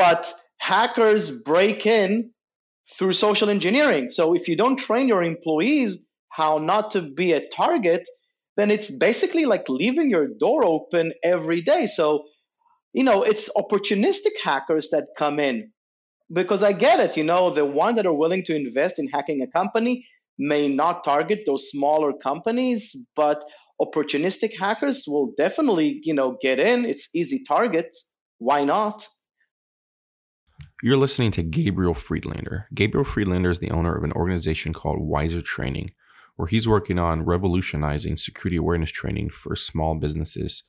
[0.00, 2.30] but hackers break in
[2.96, 4.08] through social engineering.
[4.08, 8.08] So if you don't train your employees how not to be a target,
[8.56, 11.86] then it's basically like leaving your door open every day.
[11.86, 12.24] So,
[12.94, 15.70] you know, it's opportunistic hackers that come in
[16.32, 17.18] because I get it.
[17.18, 20.06] You know, the ones that are willing to invest in hacking a company
[20.38, 23.44] may not target those smaller companies, but
[23.78, 26.86] opportunistic hackers will definitely, you know, get in.
[26.86, 28.14] It's easy targets.
[28.38, 29.06] Why not?
[30.82, 32.66] You're listening to Gabriel Friedlander.
[32.72, 35.90] Gabriel Friedlander is the owner of an organization called Wizer Training,
[36.36, 40.62] where he's working on revolutionizing security awareness training for small businesses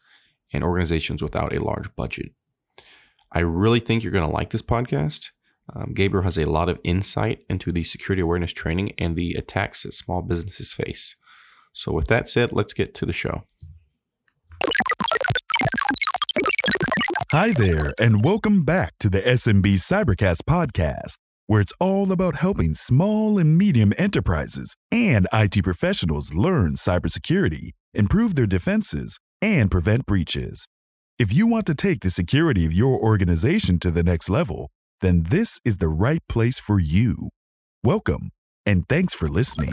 [0.52, 2.34] and organizations without a large budget.
[3.32, 5.30] I really think you're going to like this podcast.
[5.74, 9.84] Um, Gabriel has a lot of insight into the security awareness training and the attacks
[9.84, 11.16] that small businesses face.
[11.72, 13.44] So, with that said, let's get to the show.
[17.32, 21.14] Hi there, and welcome back to the SMB Cybercast podcast,
[21.48, 28.36] where it's all about helping small and medium enterprises and IT professionals learn cybersecurity, improve
[28.36, 30.68] their defenses, and prevent breaches.
[31.18, 35.24] If you want to take the security of your organization to the next level, then
[35.30, 37.30] this is the right place for you.
[37.82, 38.32] Welcome,
[38.66, 39.72] and thanks for listening.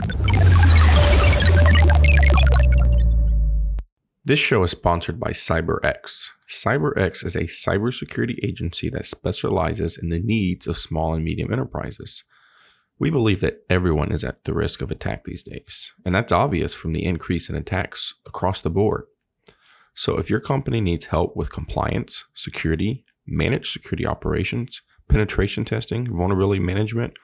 [4.29, 6.27] This show is sponsored by CyberX.
[6.47, 12.25] CyberX is a cybersecurity agency that specializes in the needs of small and medium enterprises.
[12.99, 16.75] We believe that everyone is at the risk of attack these days, and that's obvious
[16.75, 19.05] from the increase in attacks across the board.
[19.95, 26.61] So, if your company needs help with compliance, security, managed security operations, penetration testing, vulnerability
[26.61, 27.15] management,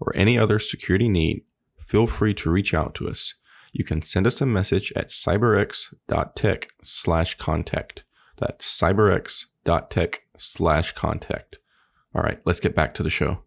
[0.00, 1.44] or any other security need,
[1.84, 3.34] feel free to reach out to us
[3.74, 8.04] you can send us a message at cyberx.tech slash contact.
[8.38, 11.56] That's cyberx.tech slash contact.
[12.14, 13.40] All right, let's get back to the show.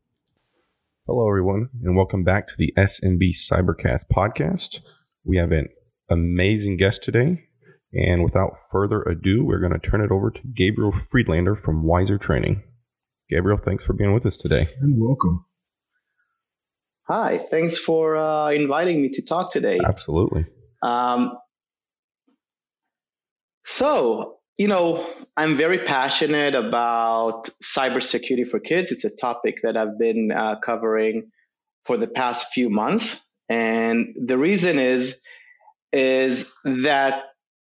[1.05, 4.81] Hello, everyone, and welcome back to the SMB Cybercast podcast.
[5.23, 5.69] We have an
[6.09, 7.45] amazing guest today.
[7.93, 12.19] And without further ado, we're going to turn it over to Gabriel Friedlander from Wizer
[12.19, 12.63] Training.
[13.29, 14.67] Gabriel, thanks for being with us today.
[14.81, 15.45] And welcome.
[17.07, 19.79] Hi, thanks for uh, inviting me to talk today.
[19.81, 20.45] Absolutely.
[20.81, 21.37] Um,
[23.63, 25.07] so, you know,
[25.37, 28.91] I'm very passionate about cybersecurity for kids.
[28.91, 31.31] It's a topic that I've been uh, covering
[31.85, 35.21] for the past few months, and the reason is
[35.93, 37.23] is that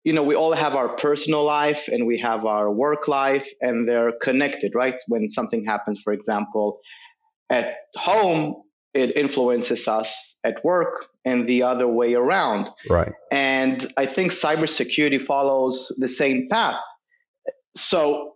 [0.06, 3.90] you know we all have our personal life and we have our work life, and
[3.90, 4.96] they're connected, right?
[5.10, 6.80] When something happens, for example,
[7.50, 12.70] at home, it influences us at work and the other way around.
[12.90, 13.12] Right.
[13.32, 16.80] And I think cybersecurity follows the same path.
[17.76, 18.36] So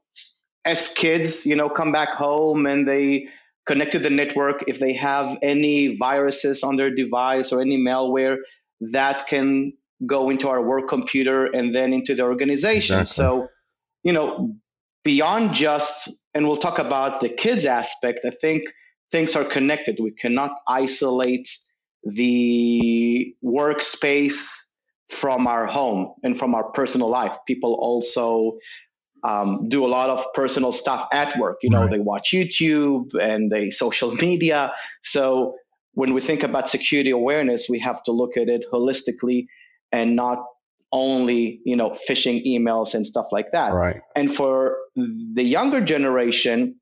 [0.65, 3.27] as kids, you know, come back home and they
[3.65, 8.37] connect to the network, if they have any viruses on their device or any malware,
[8.81, 9.73] that can
[10.05, 12.99] go into our work computer and then into the organization.
[12.99, 13.05] Exactly.
[13.05, 13.47] So,
[14.03, 14.55] you know,
[15.03, 18.63] beyond just, and we'll talk about the kids aspect, I think
[19.11, 19.99] things are connected.
[19.99, 21.49] We cannot isolate
[22.03, 24.57] the workspace
[25.09, 27.37] from our home and from our personal life.
[27.45, 28.57] People also
[29.23, 31.57] um, do a lot of personal stuff at work.
[31.61, 31.91] You know, right.
[31.91, 34.73] they watch YouTube and they social media.
[35.03, 35.55] So
[35.93, 39.47] when we think about security awareness, we have to look at it holistically
[39.91, 40.39] and not
[40.93, 43.73] only you know phishing emails and stuff like that.
[43.73, 44.01] Right.
[44.15, 46.80] And for the younger generation,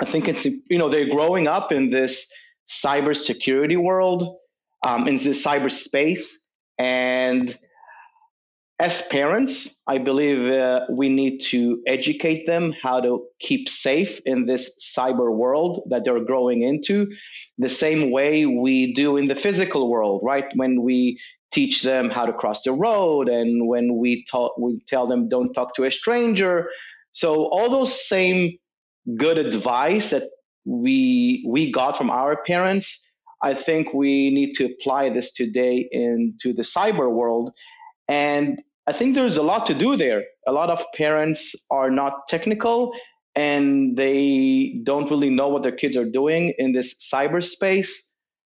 [0.00, 2.32] I think it's you know they're growing up in this
[2.68, 4.38] cybersecurity world,
[4.86, 6.34] um, in this cyberspace,
[6.78, 7.54] and
[8.80, 14.46] as parents, I believe uh, we need to educate them how to keep safe in
[14.46, 17.10] this cyber world that they're growing into,
[17.58, 20.44] the same way we do in the physical world, right?
[20.54, 21.18] When we
[21.50, 25.52] teach them how to cross the road, and when we talk, we tell them don't
[25.52, 26.70] talk to a stranger.
[27.10, 28.58] So all those same
[29.16, 30.22] good advice that
[30.64, 33.10] we we got from our parents
[33.42, 37.52] i think we need to apply this today into the cyber world.
[38.08, 40.24] And i think there's a lot to do there.
[40.46, 42.92] A lot of parents are not technical
[43.34, 47.90] and they don't really know what their kids are doing in this cyberspace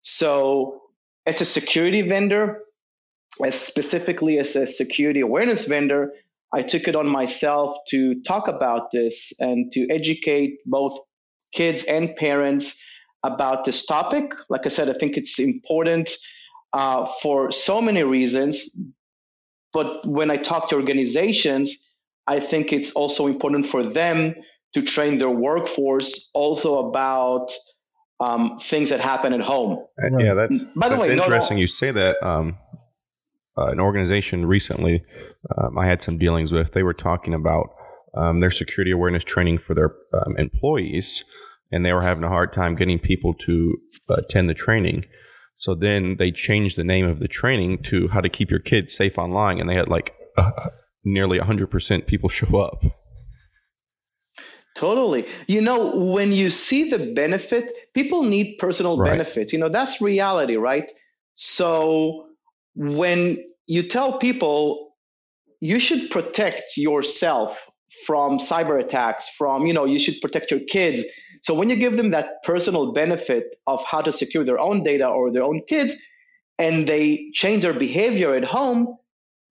[0.01, 0.81] so
[1.25, 2.61] as a security vendor
[3.45, 6.11] as specifically as a security awareness vendor
[6.53, 11.00] I took it on myself to talk about this and to educate both
[11.53, 12.83] kids and parents
[13.24, 14.33] about this topic.
[14.50, 16.12] Like I said, I think it's important
[16.74, 18.77] uh, for so many reasons.
[19.74, 21.88] But when I talk to organizations,
[22.27, 24.36] I think it's also important for them
[24.74, 27.51] to train their workforce also about
[28.19, 29.86] um, things that happen at home.
[30.19, 31.56] Yeah, that's by the that's way interesting.
[31.56, 31.62] No, no.
[31.62, 32.24] You say that.
[32.24, 32.57] Um,
[33.57, 35.03] uh, an organization recently
[35.57, 36.71] um, I had some dealings with.
[36.71, 37.69] They were talking about
[38.15, 41.24] um, their security awareness training for their um, employees,
[41.71, 43.77] and they were having a hard time getting people to
[44.09, 45.06] attend the training.
[45.56, 48.95] So then they changed the name of the training to how to keep your kids
[48.95, 50.69] safe online, and they had like uh,
[51.03, 52.83] nearly 100% people show up.
[54.75, 55.27] Totally.
[55.48, 59.12] You know, when you see the benefit, people need personal right.
[59.12, 59.51] benefits.
[59.51, 60.89] You know, that's reality, right?
[61.33, 62.30] So
[62.75, 64.91] when you tell people
[65.59, 67.69] you should protect yourself
[68.06, 71.03] from cyber attacks, from, you know, you should protect your kids.
[71.44, 75.07] So when you give them that personal benefit of how to secure their own data
[75.07, 76.01] or their own kids,
[76.57, 78.97] and they change their behavior at home,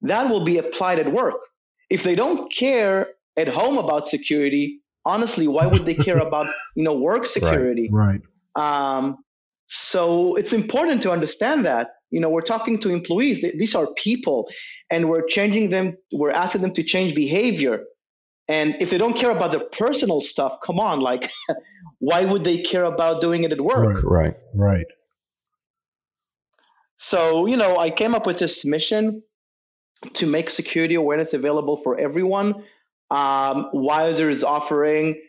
[0.03, 1.41] that will be applied at work.
[1.91, 6.47] If they don't care at home about security, honestly, why would they care about
[6.77, 7.89] you know work security?
[7.91, 8.21] Right.
[8.57, 8.97] right.
[8.97, 9.19] Um,
[9.67, 14.51] so it's important to understand that you know we're talking to employees; these are people,
[14.91, 15.95] and we're changing them.
[16.13, 17.85] We're asking them to change behavior.
[18.49, 21.31] And if they don't care about their personal stuff, come on, like,
[22.01, 24.03] why would they care about doing it at work?
[24.03, 24.87] Right, right, right.
[26.97, 29.23] So, you know, I came up with this mission
[30.15, 32.65] to make security awareness available for everyone.
[33.11, 35.21] Um, Wizer is offering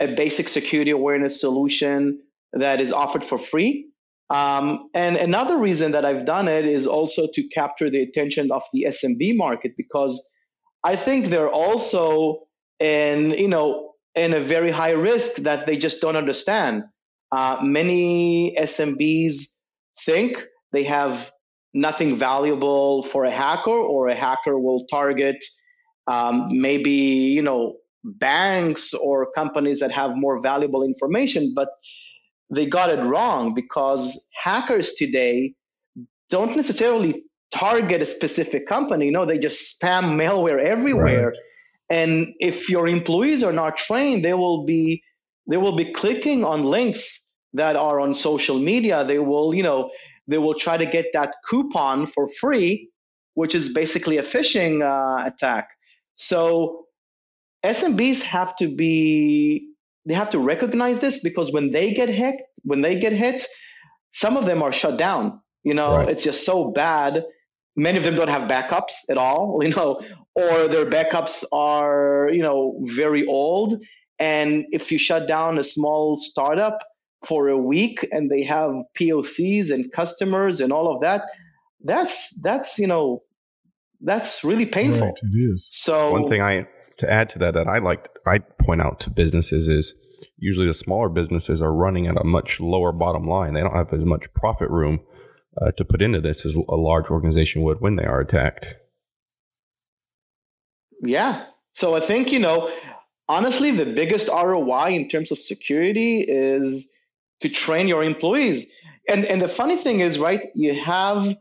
[0.00, 2.20] a basic security awareness solution
[2.52, 3.88] that is offered for free.
[4.28, 8.62] Um, and another reason that I've done it is also to capture the attention of
[8.72, 10.34] the SMB market because
[10.82, 12.46] I think they're also
[12.80, 16.84] in, you know, in a very high risk that they just don't understand.
[17.30, 19.58] Uh, many SMBs
[20.04, 21.30] think they have
[21.74, 25.44] nothing valuable for a hacker, or a hacker will target
[26.06, 31.68] um, maybe you know banks or companies that have more valuable information, but
[32.50, 35.54] they got it wrong because hackers today
[36.30, 39.10] don't necessarily target a specific company.
[39.10, 41.28] No, they just spam malware everywhere.
[41.28, 41.38] Right.
[41.88, 45.02] And if your employees are not trained, they will be
[45.48, 47.20] they will be clicking on links
[47.52, 49.04] that are on social media.
[49.04, 49.90] They will, you know,
[50.26, 52.90] they will try to get that coupon for free,
[53.34, 55.68] which is basically a phishing uh, attack.
[56.14, 56.86] So
[57.64, 59.70] SMBs have to be
[60.06, 63.44] they have to recognize this because when they get hit, when they get hit,
[64.12, 65.40] some of them are shut down.
[65.64, 66.08] You know, right.
[66.08, 67.24] it's just so bad.
[67.74, 70.00] Many of them don't have backups at all, you know,
[70.34, 73.74] or their backups are, you know, very old.
[74.18, 76.78] And if you shut down a small startup
[77.24, 81.28] for a week and they have POCs and customers and all of that,
[81.84, 83.22] that's that's you know
[84.00, 85.08] that's really painful.
[85.08, 85.68] Right, it is.
[85.72, 86.66] So one thing I
[86.98, 89.94] to add to that that I liked I point out to businesses is
[90.36, 93.54] usually the smaller businesses are running at a much lower bottom line.
[93.54, 95.00] They don't have as much profit room
[95.60, 98.66] uh, to put into this as a large organization would when they are attacked.
[101.02, 101.44] Yeah.
[101.74, 102.70] So I think you know
[103.28, 106.92] honestly the biggest ROI in terms of security is
[107.40, 108.66] to train your employees.
[109.08, 111.36] And and the funny thing is, right, you have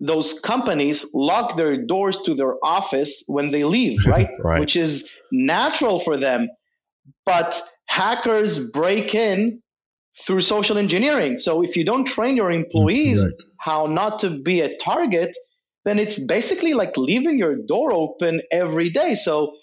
[0.00, 4.28] those companies lock their doors to their office when they leave, right?
[4.40, 4.60] right?
[4.60, 6.48] Which is natural for them.
[7.24, 9.62] But hackers break in
[10.26, 11.38] through social engineering.
[11.38, 13.24] So if you don't train your employees
[13.58, 15.36] how not to be a target,
[15.84, 19.14] then it's basically like leaving your door open every day.
[19.14, 19.56] So,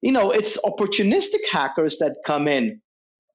[0.00, 2.80] you know, it's opportunistic hackers that come in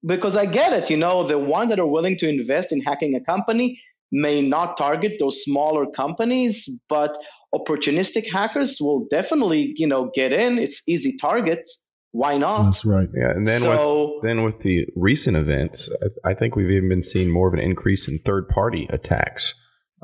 [0.05, 0.89] because I get it.
[0.89, 3.79] You know, the ones that are willing to invest in hacking a company,
[4.11, 7.17] may not target those smaller companies, but
[7.53, 10.57] opportunistic hackers will definitely, you know, get in.
[10.57, 11.86] It's easy targets.
[12.17, 12.63] Why not?
[12.63, 13.07] That's right.
[13.13, 15.87] Yeah, and then so, with then with the recent events,
[16.25, 19.53] I, I, think we've even been seeing more of an increase in third party attacks,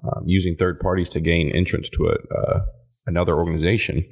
[0.03, 2.60] um, using third parties to gain entrance to a uh,
[3.08, 4.08] another organization.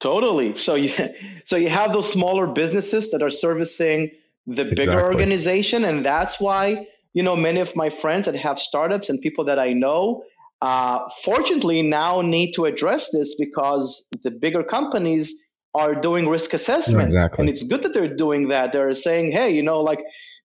[0.00, 0.56] Totally.
[0.56, 0.90] So you
[1.44, 4.10] so you have those smaller businesses that are servicing
[4.46, 5.04] the bigger exactly.
[5.04, 9.44] organization, and that's why you know, many of my friends that have startups and people
[9.46, 10.22] that I know,
[10.62, 17.12] uh, fortunately now need to address this because the bigger companies are doing risk assessment.
[17.12, 17.42] Exactly.
[17.42, 18.72] And it's good that they're doing that.
[18.72, 20.02] They're saying, hey, you know, like,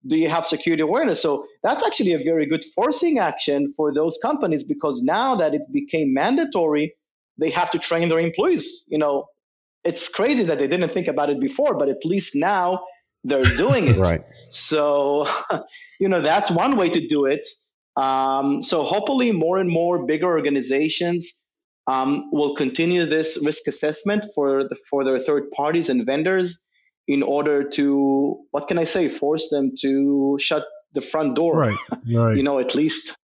[0.06, 1.22] do you have security awareness?
[1.22, 5.62] So that's actually a very good forcing action for those companies because now that it
[5.72, 6.94] became mandatory,
[7.38, 8.86] they have to train their employees.
[8.88, 9.26] You know,
[9.84, 12.84] it's crazy that they didn't think about it before, but at least now
[13.24, 13.96] they're doing it.
[13.96, 14.20] right.
[14.50, 15.28] So,
[16.00, 17.46] you know, that's one way to do it.
[17.94, 21.41] Um, so hopefully, more and more bigger organizations
[21.86, 26.66] um, will continue this risk assessment for the, for their third parties and vendors.
[27.08, 31.56] in order to what can I say, force them to shut the front door.
[31.56, 31.76] Right.
[32.06, 32.36] Right.
[32.38, 33.16] you know, at least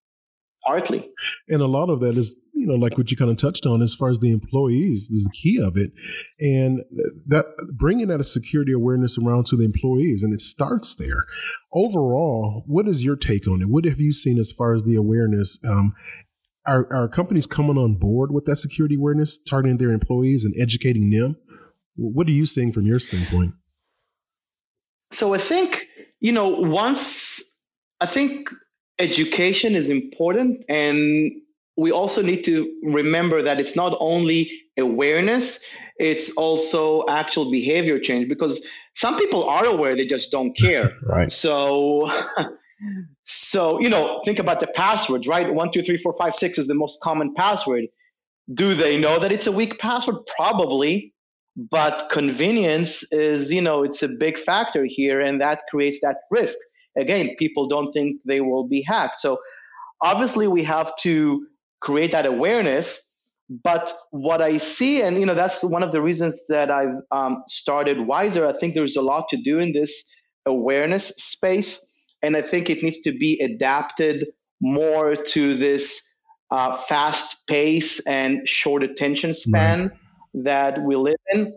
[0.64, 1.08] partly.
[1.48, 3.80] And a lot of that is, you know, like what you kind of touched on
[3.82, 5.92] as far as the employees is the key of it.
[6.40, 6.82] And
[7.26, 11.24] that bringing that a security awareness around to the employees, and it starts there.
[11.72, 13.68] Overall, what is your take on it?
[13.68, 15.58] What have you seen as far as the awareness?
[15.64, 15.92] Um,
[16.68, 21.10] are, are companies coming on board with that security awareness, targeting their employees and educating
[21.10, 21.36] them?
[21.96, 23.52] What are you seeing from your standpoint?
[25.10, 25.86] So I think,
[26.20, 27.56] you know, once
[28.00, 28.50] I think
[28.98, 31.32] education is important and
[31.76, 38.28] we also need to remember that it's not only awareness it's also actual behavior change
[38.28, 42.08] because some people are aware they just don't care right so
[43.30, 46.66] so you know think about the passwords right one two three four five six is
[46.66, 47.84] the most common password
[48.54, 51.12] do they know that it's a weak password probably
[51.56, 56.56] but convenience is you know it's a big factor here and that creates that risk
[56.98, 59.20] again, people don't think they will be hacked.
[59.20, 59.38] So
[60.02, 61.46] obviously we have to
[61.80, 63.04] create that awareness.
[63.62, 67.42] But what I see, and you know, that's one of the reasons that I've um,
[67.46, 68.46] started Wizer.
[68.46, 71.88] I think there's a lot to do in this awareness space,
[72.22, 74.26] and I think it needs to be adapted
[74.60, 76.18] more to this
[76.50, 79.90] uh, fast pace and short attention span right.
[80.44, 81.52] that we live in.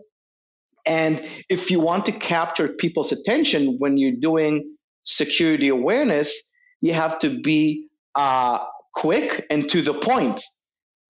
[0.84, 6.50] And if you want to capture people's attention when you're doing security awareness,
[6.80, 8.64] you have to be uh,
[8.94, 10.42] quick and to the point.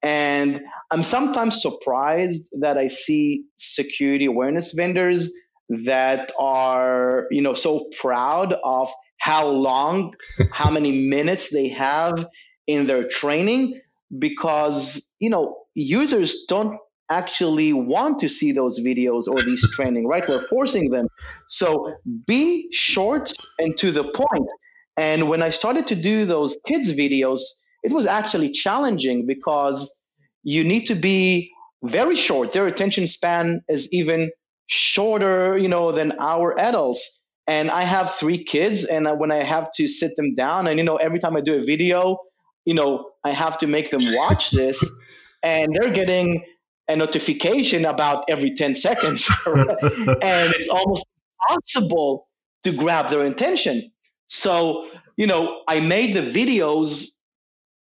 [0.02, 5.32] And I'm sometimes surprised that I see security awareness vendors
[5.68, 8.92] that are, you know, so proud of
[9.22, 10.14] how long,
[10.50, 12.26] how many minutes they have
[12.66, 13.80] in their training
[14.18, 16.78] because, you know, users don't
[17.10, 20.28] actually want to see those videos or these training, right?
[20.28, 21.08] We're forcing them.
[21.46, 21.94] So
[22.26, 24.50] be short and to the point.
[24.96, 27.42] And when I started to do those kids videos,
[27.82, 29.94] it was actually challenging because
[30.42, 31.52] you need to be
[31.84, 32.52] very short.
[32.52, 34.30] Their attention span is even
[34.66, 37.21] shorter, you know, than our adults.
[37.46, 40.78] And I have three kids, and uh, when I have to sit them down, and
[40.78, 42.18] you know, every time I do a video,
[42.64, 44.78] you know, I have to make them watch this,
[45.42, 46.44] and they're getting
[46.88, 49.28] a notification about every 10 seconds.
[49.46, 51.06] and it's almost
[51.48, 52.28] impossible
[52.64, 53.90] to grab their attention.
[54.28, 57.10] So, you know, I made the videos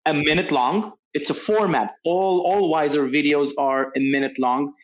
[0.07, 0.93] a minute long.
[1.13, 1.93] It's a format.
[2.05, 4.75] All all Wizer videos are a minute long.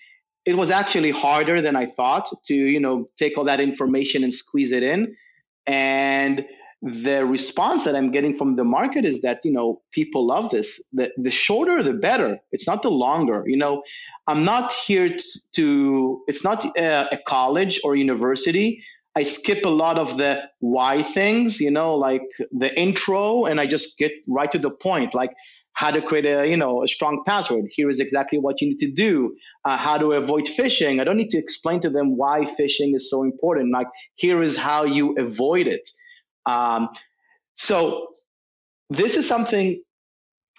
[0.50, 4.34] It was actually harder than I thought to, you know, take all that information and
[4.34, 5.16] squeeze it in.
[5.64, 6.44] And
[6.82, 10.88] the response that I'm getting from the market is that you know people love this.
[10.92, 12.38] The the shorter the better.
[12.50, 13.44] It's not the longer.
[13.46, 13.82] You know,
[14.26, 15.14] I'm not here
[15.56, 16.24] to.
[16.26, 18.82] It's not a, a college or university.
[19.14, 21.60] I skip a lot of the why things.
[21.60, 25.14] You know, like the intro, and I just get right to the point.
[25.14, 25.34] Like
[25.74, 27.66] how to create a you know a strong password.
[27.70, 29.36] Here is exactly what you need to do.
[29.62, 31.00] Uh, how to avoid phishing.
[31.00, 33.70] I don't need to explain to them why phishing is so important.
[33.70, 35.86] Like here is how you avoid it
[36.46, 36.88] um,
[37.54, 38.08] so
[38.88, 39.82] this is something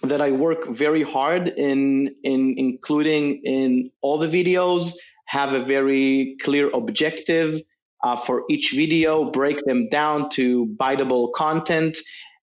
[0.04, 4.96] that I work very hard in in including in all the videos.
[5.26, 7.62] Have a very clear objective
[8.04, 9.30] uh, for each video.
[9.32, 11.98] Break them down to biteable content,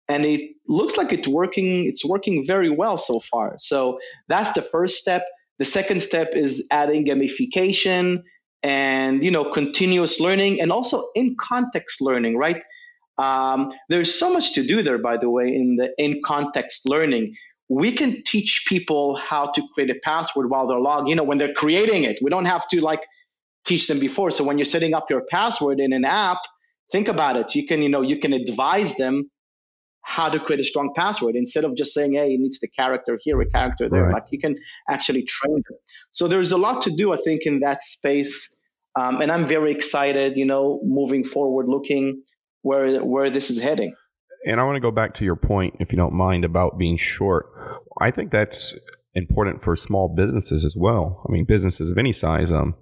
[0.09, 1.87] and it looks like it's working.
[1.87, 3.57] It's working very well so far.
[3.59, 3.99] So
[4.29, 5.27] that's the first step.
[5.59, 8.23] The second step is adding gamification
[8.63, 12.37] and you know continuous learning and also in context learning.
[12.37, 12.63] Right
[13.19, 17.35] um, there's so much to do there, by the way, in the in context learning.
[17.69, 21.39] We can teach people how to create a password while they're logged, you know, when
[21.39, 22.19] they're creating it.
[22.23, 23.07] We don't have to like
[23.67, 24.31] teach them before.
[24.31, 26.39] So when you're setting up your password in an app,
[26.93, 27.55] think about it.
[27.55, 29.31] You can, you know, you can advise them
[30.09, 33.21] how to create a strong password instead of just saying, hey, it needs the character
[33.23, 34.05] here, a character there.
[34.05, 34.15] Right.
[34.15, 34.57] Like you can
[34.89, 35.79] actually train them.
[36.13, 38.65] So there's a lot to do, I think, in that space.
[38.99, 42.23] Um, and I'm very excited, you know, moving forward, looking
[42.63, 43.95] where where this is heading.
[44.47, 46.97] And I want to go back to your point, if you don't mind, about being
[46.97, 47.47] short.
[48.01, 48.79] I think that's
[49.15, 51.23] important for small businesses as well.
[51.29, 52.51] I mean, businesses of any size.
[52.51, 52.77] Um,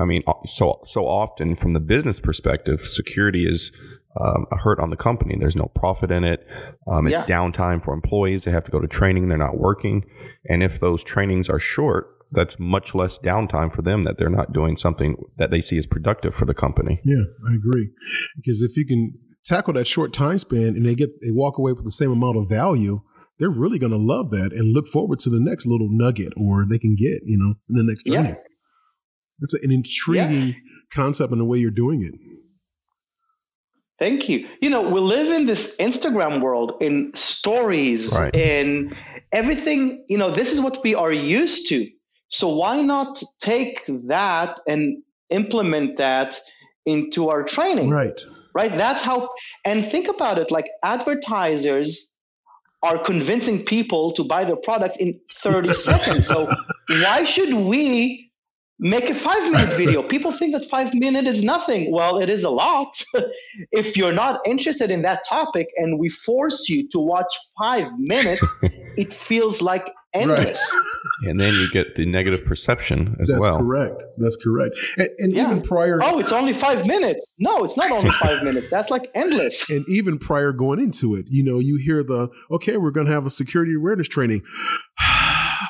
[0.00, 3.72] I mean, so so often from the business perspective, security is
[4.20, 5.36] um, a hurt on the company.
[5.38, 6.46] There's no profit in it.
[6.86, 7.26] Um, it's yeah.
[7.26, 8.44] downtime for employees.
[8.44, 9.28] They have to go to training.
[9.28, 10.04] They're not working.
[10.48, 14.52] And if those trainings are short, that's much less downtime for them that they're not
[14.52, 17.00] doing something that they see as productive for the company.
[17.04, 17.90] Yeah, I agree.
[18.36, 21.72] Because if you can tackle that short time span and they get they walk away
[21.72, 23.02] with the same amount of value,
[23.38, 26.64] they're really going to love that and look forward to the next little nugget or
[26.68, 28.30] they can get, you know, in the next journey.
[28.30, 28.34] Yeah.
[29.40, 30.54] It's an intriguing, yeah.
[30.92, 32.14] concept and the way you're doing it.
[33.98, 34.48] Thank you.
[34.60, 38.34] You know, we live in this Instagram world in stories, right.
[38.34, 38.96] in
[39.32, 40.04] everything.
[40.08, 41.88] You know, this is what we are used to.
[42.28, 46.36] So why not take that and implement that
[46.84, 47.90] into our training?
[47.90, 48.18] Right.
[48.52, 48.70] Right.
[48.70, 49.30] That's how,
[49.64, 52.16] and think about it like advertisers
[52.82, 56.26] are convincing people to buy their products in 30 seconds.
[56.26, 56.48] So
[56.88, 58.30] why should we
[58.84, 60.02] make a five minute video.
[60.02, 61.90] People think that five minutes is nothing.
[61.90, 63.02] Well, it is a lot.
[63.72, 68.60] if you're not interested in that topic and we force you to watch five minutes,
[68.96, 70.60] it feels like endless.
[71.22, 71.30] Right.
[71.30, 73.54] and then you get the negative perception as That's well.
[73.54, 74.02] That's correct.
[74.18, 74.76] That's correct.
[74.98, 75.46] And, and yeah.
[75.46, 75.98] even prior.
[76.02, 77.34] Oh, it's only five minutes.
[77.38, 78.70] No, it's not only five minutes.
[78.70, 79.70] That's like endless.
[79.70, 83.12] And even prior going into it, you know, you hear the, okay, we're going to
[83.12, 84.42] have a security awareness training.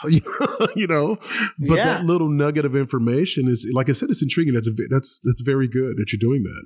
[0.77, 1.17] you know,
[1.59, 1.85] but yeah.
[1.85, 4.55] that little nugget of information is, like I said, it's intriguing.
[4.55, 6.65] That's a, that's that's very good that you're doing that.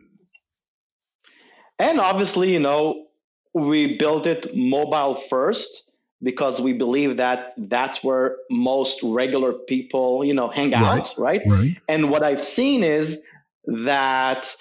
[1.79, 3.07] And obviously, you know,
[3.55, 5.91] we built it mobile first
[6.23, 11.41] because we believe that that's where most regular people, you know, hang out, right?
[11.47, 11.77] right?
[11.89, 13.25] And what I've seen is
[13.67, 14.53] that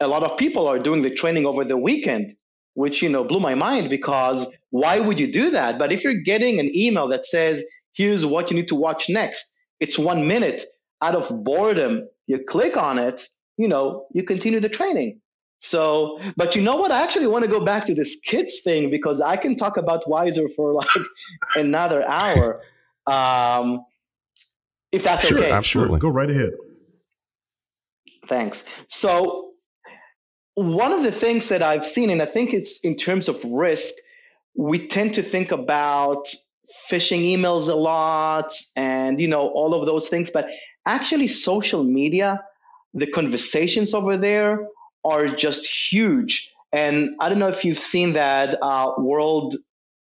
[0.00, 2.34] a lot of people are doing the training over the weekend
[2.74, 6.22] which you know blew my mind because why would you do that but if you're
[6.22, 9.56] getting an email that says here's what you need to watch next.
[9.78, 10.62] It's one minute.
[11.02, 15.20] Out of boredom, you click on it, you know, you continue the training.
[15.60, 16.90] So, but you know what?
[16.90, 20.04] I actually want to go back to this kids thing because I can talk about
[20.04, 20.88] Wizer for like
[21.54, 22.62] another hour.
[23.06, 23.84] Um,
[24.90, 25.50] if that's sure, okay.
[25.50, 25.98] Absolutely.
[25.98, 26.52] Go right ahead.
[28.26, 28.64] Thanks.
[28.88, 29.50] So,
[30.54, 33.94] one of the things that I've seen, and I think it's in terms of risk,
[34.54, 36.28] we tend to think about
[36.90, 40.30] phishing emails a lot and you know all of those things.
[40.30, 40.48] But
[40.86, 42.42] actually social media
[42.94, 44.66] the conversations over there
[45.04, 46.52] are just huge.
[46.72, 49.54] And i don't know if you've seen that uh, world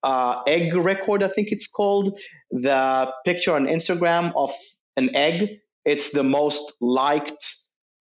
[0.03, 2.19] uh, egg record i think it's called.
[2.51, 4.53] The picture on instagram of
[4.97, 5.59] an egg.
[5.85, 7.45] It's the most liked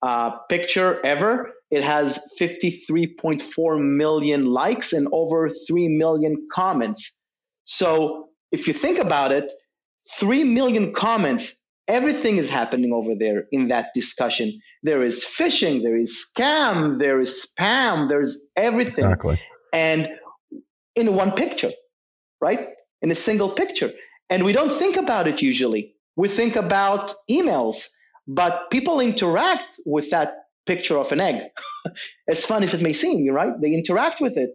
[0.01, 1.51] uh, picture ever.
[1.71, 7.25] It has 53.4 million likes and over 3 million comments.
[7.63, 9.51] So if you think about it,
[10.19, 14.53] 3 million comments, everything is happening over there in that discussion.
[14.83, 19.05] There is phishing, there is scam, there is spam, there's everything.
[19.05, 19.41] Exactly.
[19.73, 20.09] And
[20.95, 21.71] in one picture,
[22.39, 22.59] right?
[23.01, 23.89] In a single picture.
[24.29, 25.95] And we don't think about it usually.
[26.15, 27.89] We think about emails,
[28.27, 30.29] but people interact with that
[30.67, 31.49] picture of an egg.
[32.29, 33.59] as fun as it may seem, you're right?
[33.59, 34.51] They interact with it.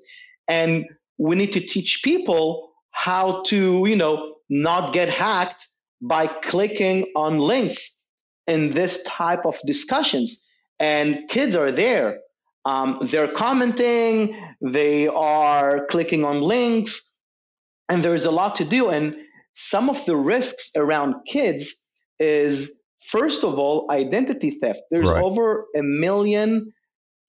[0.46, 0.86] And
[1.18, 2.67] we need to teach people
[2.98, 5.64] how to, you know, not get hacked
[6.02, 8.02] by clicking on links
[8.48, 10.44] in this type of discussions.
[10.80, 12.18] And kids are there.
[12.64, 17.16] Um, they're commenting, they are clicking on links,
[17.88, 18.90] and there's a lot to do.
[18.90, 19.14] And
[19.52, 24.82] some of the risks around kids is, first of all, identity theft.
[24.90, 25.22] There's right.
[25.22, 26.72] over a million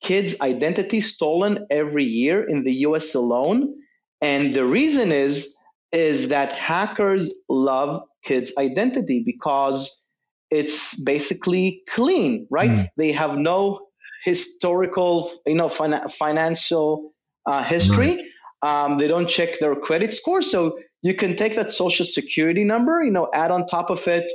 [0.02, 3.76] kids' identity stolen every year in the US alone.
[4.20, 5.56] And the reason is
[5.92, 10.10] is that hackers love kids' identity because
[10.52, 12.70] it's basically clean, right?
[12.70, 12.88] Mm.
[12.98, 13.88] They have no
[14.24, 17.14] historical, you know, fin- financial
[17.46, 18.16] uh, history.
[18.64, 18.86] Right.
[18.86, 23.02] Um, they don't check their credit score, so you can take that social security number,
[23.02, 24.30] you know, add on top of it.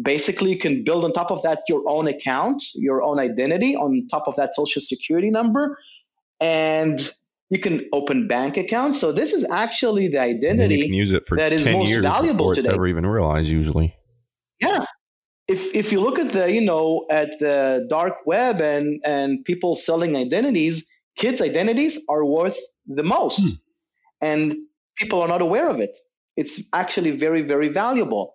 [0.00, 4.06] Basically, you can build on top of that your own account, your own identity on
[4.10, 5.78] top of that social security number,
[6.40, 6.98] and
[7.50, 9.00] you can open bank accounts.
[9.00, 12.54] So this is actually the identity you can use it for that is most valuable
[12.54, 12.68] today.
[12.70, 13.94] Never even realize usually.
[14.60, 14.84] Yeah.
[15.46, 19.76] If, if you look at the you know at the dark web and and people
[19.76, 23.54] selling identities, kids' identities are worth the most, hmm.
[24.22, 24.56] and
[24.96, 25.96] people are not aware of it.
[26.36, 28.34] It's actually very very valuable.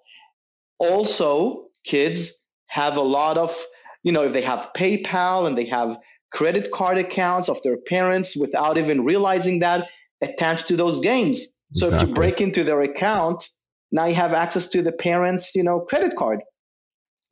[0.78, 3.60] Also, kids have a lot of
[4.04, 5.98] you know if they have PayPal and they have
[6.32, 9.88] credit card accounts of their parents without even realizing that
[10.22, 11.58] attached to those games.
[11.74, 12.04] So exactly.
[12.04, 13.48] if you break into their account,
[13.92, 16.42] now you have access to the parents, you know, credit card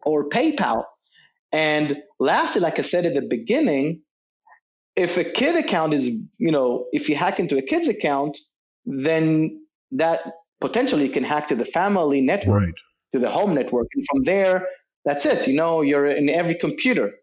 [0.05, 0.83] or PayPal.
[1.51, 4.01] And lastly, like I said at the beginning,
[4.95, 6.07] if a kid account is,
[6.37, 8.37] you know, if you hack into a kid's account,
[8.85, 10.19] then that
[10.59, 12.73] potentially can hack to the family network, right.
[13.11, 13.87] to the home network.
[13.93, 14.67] And from there,
[15.05, 15.47] that's it.
[15.47, 17.13] You know, you're in every computer.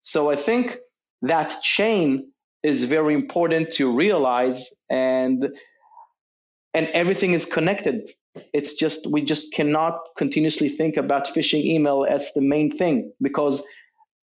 [0.00, 0.78] So I think
[1.28, 2.30] that chain
[2.62, 5.56] is very important to realize and
[6.72, 8.10] and everything is connected
[8.52, 13.64] it's just we just cannot continuously think about phishing email as the main thing because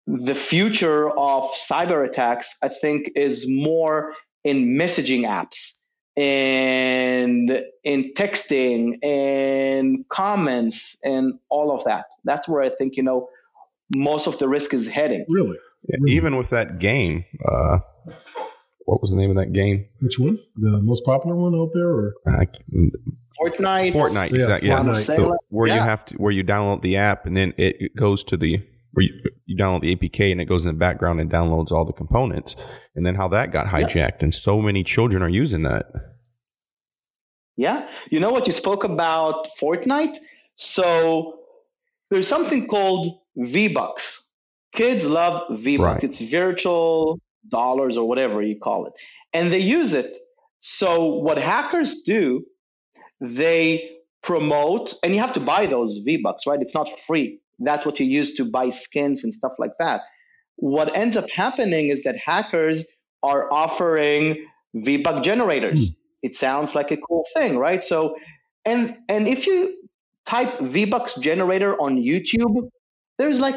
[0.06, 5.84] the future of cyber attacks, I think, is more in messaging apps
[6.16, 12.06] and in texting and comments and all of that.
[12.24, 13.28] That's where I think, you know,
[13.94, 15.24] most of the risk is heading.
[15.28, 15.58] Really?
[15.88, 17.78] Yeah, even with that game, uh,
[18.84, 19.86] what was the name of that game?
[20.00, 20.38] Which one?
[20.56, 22.46] The most popular one out there, or I,
[23.40, 23.92] Fortnite.
[23.92, 24.68] Fortnite, Yeah, exactly.
[24.68, 25.06] Yeah, Fortnite.
[25.06, 28.24] So where you have to, where you download the app and then it, it goes
[28.24, 28.62] to the,
[28.92, 29.12] where you,
[29.46, 32.56] you download the APK and it goes in the background and downloads all the components,
[32.94, 35.86] and then how that got hijacked, and so many children are using that.
[37.56, 37.86] Yeah.
[38.10, 38.46] You know what?
[38.46, 40.16] You spoke about Fortnite.
[40.54, 41.40] So
[42.10, 44.29] there's something called V Bucks.
[44.72, 46.02] Kids love V Bucks.
[46.02, 46.04] Right.
[46.04, 48.92] It's virtual dollars or whatever you call it.
[49.33, 50.16] And they use it.
[50.59, 52.44] So what hackers do,
[53.20, 56.61] they promote, and you have to buy those V Bucks, right?
[56.61, 57.40] It's not free.
[57.59, 60.02] That's what you use to buy skins and stuff like that.
[60.56, 62.90] What ends up happening is that hackers
[63.22, 65.88] are offering V Buck generators.
[65.88, 65.94] Hmm.
[66.22, 67.83] It sounds like a cool thing, right?
[67.83, 68.16] So,
[68.64, 69.74] and and if you
[70.26, 72.68] type V Bucks generator on YouTube,
[73.18, 73.56] there's like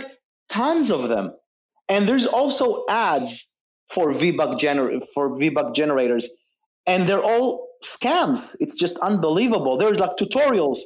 [0.53, 1.33] tons of them,
[1.89, 3.57] and there's also ads
[3.93, 6.29] for V Buck gener for V Buck generators,
[6.85, 8.55] and they're all scams.
[8.59, 9.77] It's just unbelievable.
[9.77, 10.79] There's like tutorials.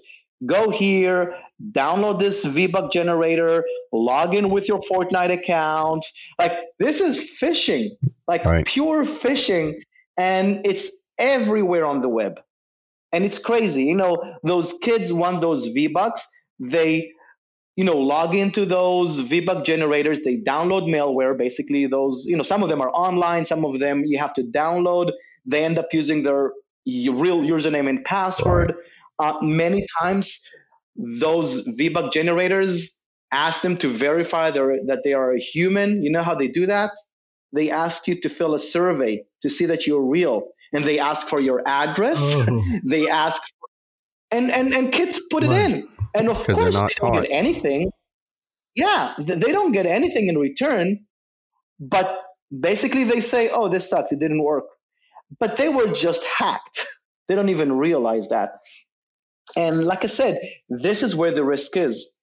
[0.46, 1.34] Go here,
[1.72, 6.06] download this V Buck generator, log in with your Fortnite account.
[6.38, 7.90] Like this is phishing,
[8.28, 8.66] like Right.
[8.66, 9.76] pure phishing,
[10.18, 12.40] and it's everywhere on the web.
[13.14, 13.86] And it's crazy.
[13.86, 16.28] You know, those kids want those V Bucks.
[16.60, 17.12] They,
[17.78, 20.22] you know, log into those V Buck generators.
[20.22, 21.38] They download malware.
[21.38, 23.46] Basically, those, you know, some of them are online.
[23.46, 25.12] Some of them you have to download.
[25.46, 26.52] They end up using their
[26.86, 28.74] real username and password.
[29.20, 30.50] Uh, many times,
[30.96, 33.00] those V Buck generators
[33.32, 36.02] ask them to verify their, that they are a human.
[36.02, 36.92] You know how they do that?
[37.54, 41.28] They ask you to fill a survey to see that you're real, and they ask
[41.28, 42.48] for your address.
[42.50, 42.64] Oh.
[42.84, 43.42] They ask,
[44.32, 47.14] and and and kids put it in, and of course they don't taught.
[47.22, 47.92] get anything.
[48.76, 51.06] Yeah, they don't get anything in return,
[51.80, 52.24] but
[52.58, 54.12] basically they say, "Oh, this sucks.
[54.12, 54.66] It didn't work,"
[55.40, 56.86] but they were just hacked.
[57.28, 58.60] They don't even realize that.
[59.56, 60.40] And like I said,
[60.70, 62.16] this is where the risk is.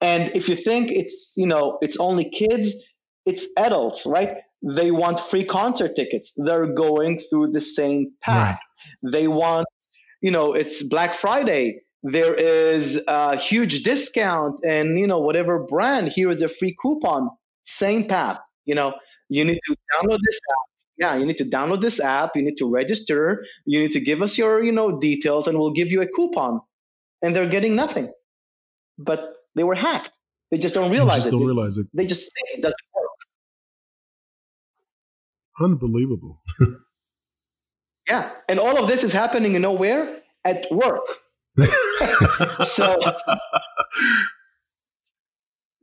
[0.00, 2.84] And if you think it's you know it's only kids,
[3.26, 4.38] it's adults, right?
[4.62, 6.34] They want free concert tickets.
[6.36, 8.60] They're going through the same path.
[9.02, 9.66] They want,
[10.20, 11.82] you know, it's Black Friday.
[12.02, 17.28] There is a huge discount, and you know, whatever brand, here is a free coupon.
[17.62, 18.38] Same path.
[18.64, 18.94] You know,
[19.28, 20.68] you need to download this app.
[20.96, 22.36] Yeah, you need to download this app.
[22.36, 23.44] You need to register.
[23.66, 26.60] You need to give us your, you know, details, and we'll give you a coupon.
[27.22, 28.10] And they're getting nothing.
[28.98, 30.10] But they were hacked.
[30.50, 31.30] They just don't realize just it.
[31.32, 31.86] don't They- realize it.
[31.94, 33.10] they just think it doesn't work.
[35.60, 36.40] Unbelievable.
[38.08, 38.28] Yeah.
[38.48, 41.02] And all of this is happening in nowhere at work.
[42.64, 43.00] So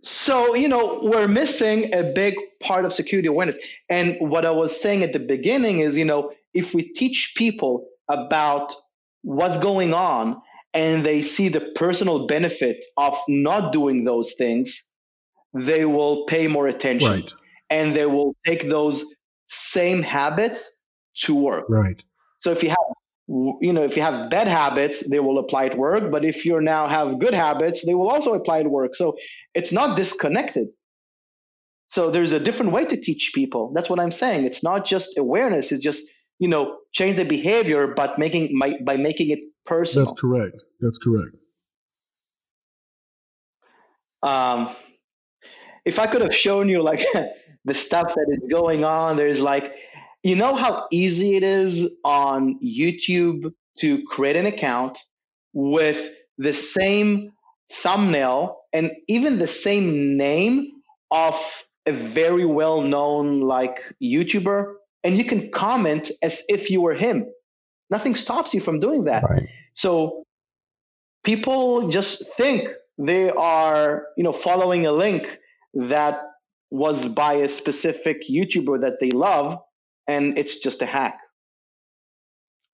[0.01, 3.59] so you know we're missing a big part of security awareness.
[3.89, 7.87] And what I was saying at the beginning is, you know, if we teach people
[8.07, 8.73] about
[9.21, 10.41] what's going on
[10.73, 14.91] and they see the personal benefit of not doing those things,
[15.53, 17.33] they will pay more attention right.
[17.69, 20.83] and they will take those same habits
[21.15, 21.65] to work.
[21.69, 22.01] Right.
[22.37, 22.77] So if you have
[23.27, 26.11] you know if you have bad habits, they will apply at work.
[26.11, 28.95] But if you now have good habits, they will also apply at work.
[28.95, 29.17] So
[29.53, 30.67] it's not disconnected.
[31.89, 33.71] So there's a different way to teach people.
[33.73, 34.45] That's what I'm saying.
[34.45, 35.71] It's not just awareness.
[35.71, 36.09] It's just
[36.39, 40.05] you know change the behavior, but making by, by making it personal.
[40.05, 40.55] That's correct.
[40.79, 41.37] That's correct.
[44.23, 44.75] um,
[45.85, 47.01] if I could have shown you like
[47.65, 49.75] the stuff that is going on, there's like,
[50.29, 54.97] you know how easy it is on YouTube to create an account
[55.53, 57.31] with the same
[57.71, 60.71] thumbnail and even the same name
[61.11, 66.93] of a very well known like YouTuber, and you can comment as if you were
[66.93, 67.25] him.
[67.89, 69.23] Nothing stops you from doing that.
[69.23, 69.47] Right.
[69.73, 70.23] So
[71.23, 75.39] people just think they are, you know, following a link
[75.73, 76.21] that
[76.69, 79.57] was by a specific YouTuber that they love,
[80.07, 81.19] and it's just a hack.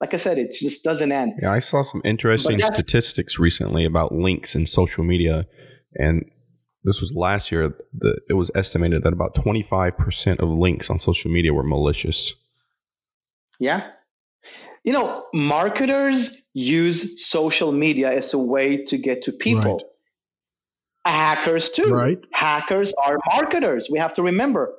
[0.01, 1.39] Like I said, it just doesn't end.
[1.41, 5.47] Yeah, I saw some interesting statistics recently about links in social media,
[5.95, 6.25] and
[6.83, 7.73] this was last year.
[7.97, 12.33] The, it was estimated that about 25% of links on social media were malicious.
[13.59, 13.89] Yeah.
[14.83, 19.77] You know, marketers use social media as a way to get to people.
[21.05, 21.13] Right.
[21.13, 21.93] hackers too.
[21.93, 22.19] Right.
[22.33, 23.87] Hackers are marketers.
[23.89, 24.73] We have to remember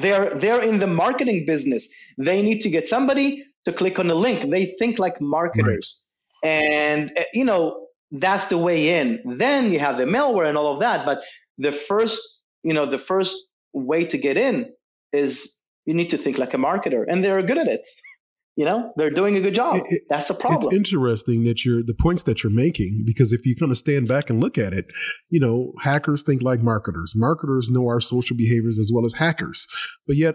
[0.00, 1.92] they're they're in the marketing business.
[2.16, 4.50] They need to get somebody to click on a link.
[4.50, 6.04] They think like marketers,
[6.44, 6.50] right.
[6.50, 9.20] and eh, you know that's the way in.
[9.24, 11.04] Then you have the malware and all of that.
[11.04, 11.22] But
[11.58, 13.36] the first, you know, the first
[13.72, 14.72] way to get in
[15.12, 17.86] is you need to think like a marketer, and they're good at it
[18.58, 19.76] you know they're doing a good job.
[19.86, 20.62] It, that's a problem.
[20.64, 24.08] it's interesting that you're the points that you're making because if you kind of stand
[24.08, 24.86] back and look at it
[25.30, 27.14] you know hackers think like marketers.
[27.16, 29.68] Marketers know our social behaviors as well as hackers.
[30.08, 30.34] But yet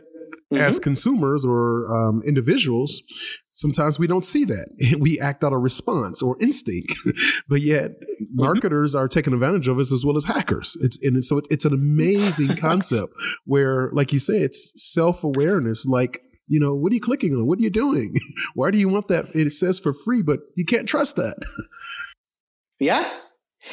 [0.51, 0.57] mm-hmm.
[0.57, 3.03] as consumers or um, individuals
[3.51, 4.67] sometimes we don't see that.
[4.99, 6.93] We act out of response or instinct.
[7.49, 8.25] But yet mm-hmm.
[8.31, 10.77] marketers are taking advantage of us as well as hackers.
[10.81, 15.85] It's and so it's, it's an amazing concept where like you say it's self-awareness.
[15.85, 17.47] Like you know, what are you clicking on?
[17.47, 18.15] What are you doing?
[18.53, 19.35] Why do you want that?
[19.35, 21.35] It says for free, but you can't trust that.
[22.79, 23.09] yeah.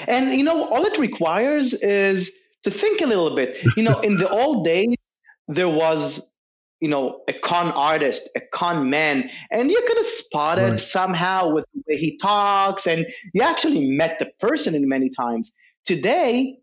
[0.07, 3.57] And, you know, all it requires is to think a little bit.
[3.77, 4.95] You know, in the old days,
[5.49, 6.39] there was,
[6.81, 10.81] you know, a con artist, a con man, and you could have spotted right.
[10.81, 13.05] somehow with the way he talks, and
[13.35, 15.55] you actually met the person in many times.
[15.85, 16.59] Today,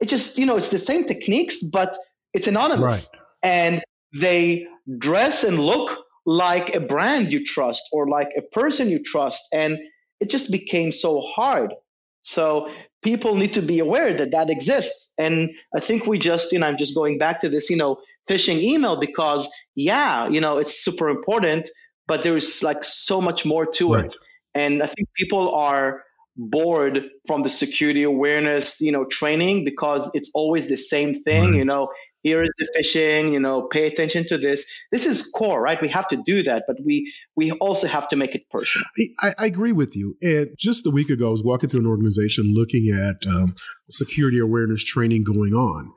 [0.00, 1.96] it just, you know, it's the same techniques, but
[2.34, 3.12] it's anonymous.
[3.14, 3.22] Right.
[3.42, 4.66] And they
[4.98, 9.42] dress and look like a brand you trust or like a person you trust.
[9.52, 9.78] And
[10.20, 11.74] it just became so hard.
[12.22, 12.70] So
[13.02, 15.12] people need to be aware that that exists.
[15.18, 17.98] And I think we just, you know, I'm just going back to this, you know,
[18.28, 21.68] phishing email because, yeah, you know, it's super important,
[22.06, 24.04] but there's like so much more to right.
[24.04, 24.16] it.
[24.54, 26.04] And I think people are
[26.36, 31.54] bored from the security awareness, you know, training because it's always the same thing, right.
[31.54, 31.88] you know,
[32.22, 34.70] here is the phishing you know pay attention to this.
[34.92, 35.80] This is core right?
[35.80, 38.86] We have to do that but we we also have to make it personal.
[39.20, 40.16] I, I agree with you.
[40.22, 43.54] And just a week ago i was walking through an organization looking at um,
[43.90, 45.92] security awareness training going on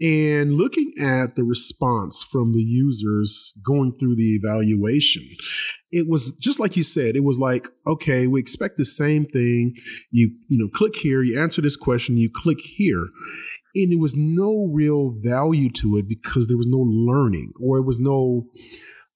[0.00, 5.24] and looking at the response from the users going through the evaluation.
[5.90, 9.74] It was just like you said it was like okay we expect the same thing.
[10.10, 13.08] You you know click here you answer this question you click here
[13.82, 17.82] and there was no real value to it because there was no learning or it
[17.82, 18.46] was no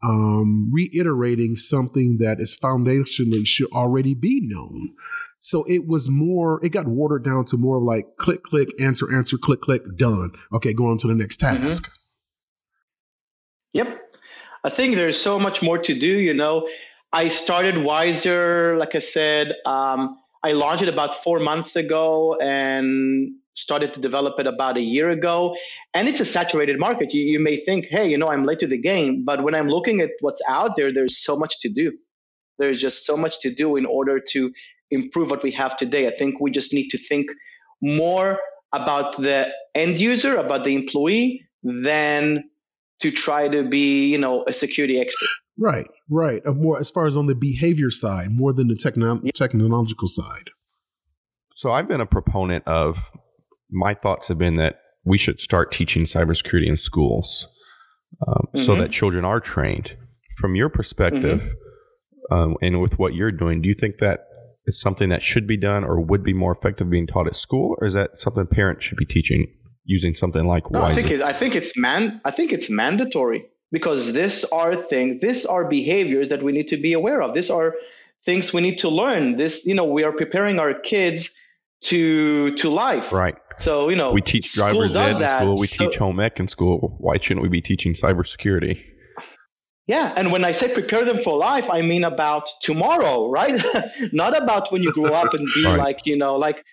[0.03, 4.95] um, reiterating something that is foundationally should already be known.
[5.39, 9.13] So it was more, it got watered down to more of like click, click, answer,
[9.13, 10.31] answer, click, click, done.
[10.53, 11.63] Okay, go on to the next mm-hmm.
[11.63, 11.85] task.
[11.85, 11.99] Mm-hmm.
[13.75, 13.99] Yep.
[14.65, 16.07] I think there's so much more to do.
[16.07, 16.69] You know,
[17.13, 23.35] I started Wizer, like I said, um, I launched it about four months ago and
[23.55, 25.57] started to develop it about a year ago
[25.95, 27.13] and it's a saturated market.
[27.13, 29.69] You, you may think hey you know i'm late to the game but when i'm
[29.69, 31.93] looking at what's out there there's so much to do.
[32.59, 34.53] There's just so much to do in order to
[34.91, 36.07] improve what we have today.
[36.07, 37.31] I think we just need to think
[37.81, 38.39] more
[38.73, 42.45] about the end user about the employee than
[43.01, 45.29] to try to be you know a security expert.
[45.59, 46.45] Right right.
[46.47, 49.33] Uh, more as far as on the behavior side more than the techno- yeah.
[49.35, 50.51] technological side.
[51.55, 53.11] So I've been a proponent of
[53.73, 57.49] my thoughts have been that we should start teaching cybersecurity in schools
[58.27, 58.61] um, mm-hmm.
[58.61, 59.97] so that children are trained.
[60.39, 61.43] From your perspective,
[62.31, 62.35] mm-hmm.
[62.35, 64.27] um, and with what you're doing, do you think that
[64.65, 67.77] it's something that should be done or would be more effective being taught at school,
[67.81, 69.47] or is that something parents should be teaching
[69.85, 72.21] using something like no, I think it, I think it's man.
[72.25, 75.21] I think it's mandatory because this are things.
[75.21, 77.35] These are behaviors that we need to be aware of.
[77.35, 77.75] These are
[78.25, 79.37] things we need to learn.
[79.37, 81.39] This, you know, we are preparing our kids
[81.83, 83.13] to to life.
[83.13, 83.37] Right.
[83.57, 85.41] So you know, we teach driver's ed in that.
[85.41, 85.55] school.
[85.59, 86.97] We so, teach home ec in school.
[86.99, 88.83] Why shouldn't we be teaching cybersecurity?
[89.89, 93.61] Yeah, and when I say prepare them for life, I mean about tomorrow, right?
[94.13, 95.79] Not about when you grow up and be right.
[95.79, 96.65] like you know, like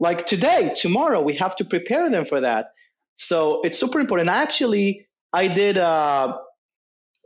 [0.00, 1.20] like today, tomorrow.
[1.20, 2.68] We have to prepare them for that.
[3.16, 4.30] So it's super important.
[4.30, 5.78] Actually, I did.
[5.78, 6.38] Uh,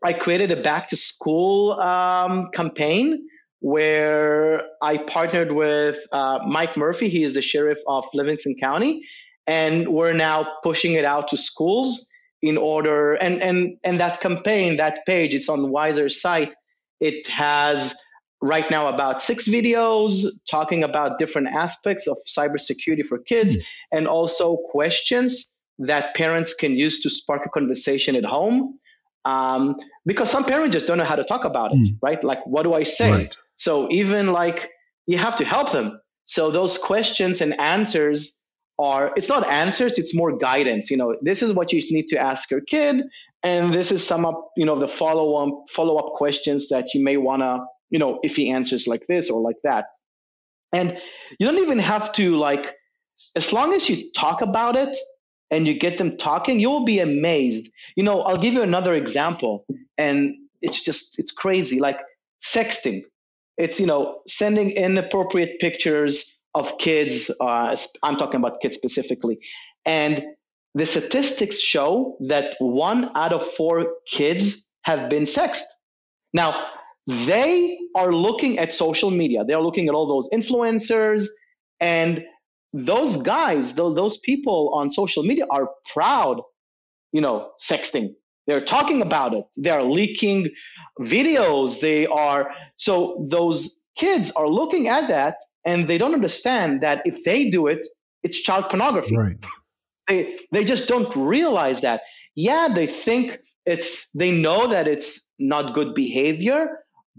[0.04, 3.26] I created a back to school um, campaign
[3.60, 7.08] where I partnered with uh, Mike Murphy.
[7.08, 9.02] He is the sheriff of Livingston County,
[9.46, 12.10] and we're now pushing it out to schools
[12.42, 13.14] in order.
[13.14, 16.54] And and and that campaign, that page, it's on Wizer's site.
[17.00, 17.96] It has
[18.40, 23.98] right now about six videos talking about different aspects of cybersecurity for kids, mm-hmm.
[23.98, 28.78] and also questions that parents can use to spark a conversation at home.
[29.24, 31.98] Um, because some parents just don't know how to talk about it, mm.
[32.00, 32.22] right?
[32.22, 33.10] Like, what do I say?
[33.10, 34.70] Right so even like
[35.06, 36.00] you have to help them.
[36.24, 38.42] So those questions and answers
[38.78, 40.90] are it's not answers, it's more guidance.
[40.90, 43.04] You know, this is what you need to ask your kid,
[43.42, 47.02] and this is some up, you know, the follow up follow up questions that you
[47.02, 47.58] may wanna,
[47.90, 49.86] you know, if he answers like this or like that.
[50.72, 50.96] And
[51.38, 52.74] you don't even have to like
[53.34, 54.96] as long as you talk about it
[55.50, 57.72] and you get them talking, you will be amazed.
[57.96, 59.64] You know, I'll give you another example,
[59.96, 61.80] and it's just it's crazy.
[61.80, 61.98] Like
[62.44, 63.02] sexting,
[63.58, 67.30] it's you know sending inappropriate pictures of kids.
[67.40, 69.40] Uh, I'm talking about kids specifically,
[69.84, 70.24] and
[70.74, 75.66] the statistics show that one out of four kids have been sexed.
[76.32, 76.54] Now,
[77.06, 79.44] they are looking at social media.
[79.44, 81.26] They are looking at all those influencers
[81.80, 82.24] and
[82.72, 86.42] those guys, those, those people on social media are proud,
[87.12, 88.14] you know, sexting.
[88.48, 89.44] They're talking about it.
[89.58, 90.48] They are leaking
[90.98, 91.82] videos.
[91.82, 97.22] They are, so those kids are looking at that and they don't understand that if
[97.24, 97.86] they do it,
[98.22, 99.16] it's child pornography.
[99.16, 99.36] Right.
[100.08, 102.00] They, they just don't realize that.
[102.34, 106.78] Yeah, they think it's, they know that it's not good behavior,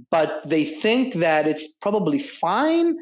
[0.10, 2.96] but they think that it's probably fine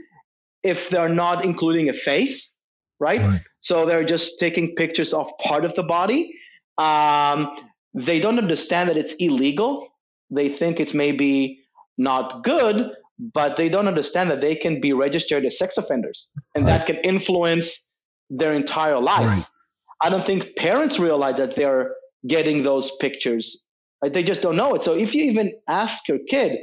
[0.62, 2.62] if they're not including a face,
[3.00, 3.22] right?
[3.22, 3.42] right.
[3.62, 6.34] So they're just taking pictures of part of the body.
[6.78, 7.56] Um,
[7.98, 9.88] they don't understand that it's illegal.
[10.30, 11.64] They think it's maybe
[11.98, 12.94] not good,
[13.34, 16.78] but they don't understand that they can be registered as sex offenders and right.
[16.78, 17.92] that can influence
[18.30, 19.26] their entire life.
[19.26, 19.46] Right.
[20.00, 21.96] I don't think parents realize that they're
[22.28, 23.66] getting those pictures.
[24.04, 24.14] Right?
[24.14, 24.84] They just don't know it.
[24.84, 26.60] So if you even ask your kid,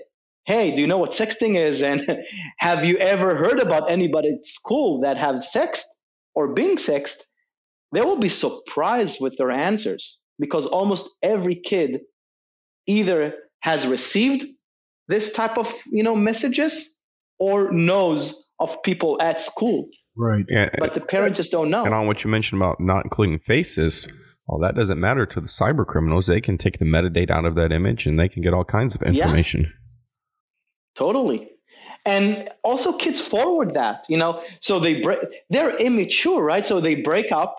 [0.47, 1.83] hey, do you know what sexting is?
[1.83, 2.07] And
[2.59, 5.89] have you ever heard about anybody at school that have sexed
[6.37, 7.27] or being sexed?
[7.91, 12.01] They will be surprised with their answers because almost every kid
[12.87, 14.45] either has received
[15.09, 17.01] this type of you know messages
[17.39, 19.89] or knows of people at school.
[20.17, 20.45] Right.
[20.49, 21.85] Yeah, but the parents just don't know.
[21.85, 24.07] And on what you mentioned about not including faces,
[24.47, 26.27] well, that doesn't matter to the cyber criminals.
[26.27, 28.95] They can take the metadata out of that image and they can get all kinds
[28.95, 29.63] of information.
[29.63, 29.69] Yeah.
[30.95, 31.51] Totally.
[32.07, 36.67] And also kids forward that, you know, so they break, they're immature, right?
[36.67, 37.57] So they break up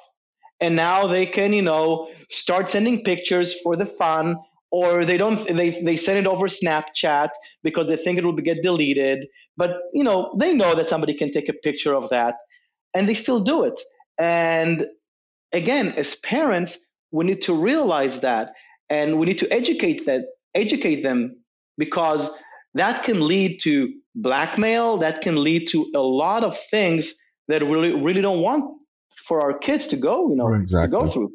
[0.60, 4.38] and now they can, you know, start sending pictures for the fun
[4.72, 7.30] or they don't, they, they send it over Snapchat
[7.64, 9.28] because they think it will get deleted.
[9.58, 12.36] But, you know, they know that somebody can take a picture of that
[12.94, 13.80] and they still do it.
[14.20, 14.88] And
[15.54, 18.54] again, as parents, we need to realize that
[18.90, 21.38] and we need to educate that, educate them
[21.78, 22.38] because
[22.74, 27.70] that can lead to blackmail that can lead to a lot of things that we
[27.70, 28.64] really, really don't want
[29.28, 30.98] for our kids to go you know right, exactly.
[30.98, 31.32] to go through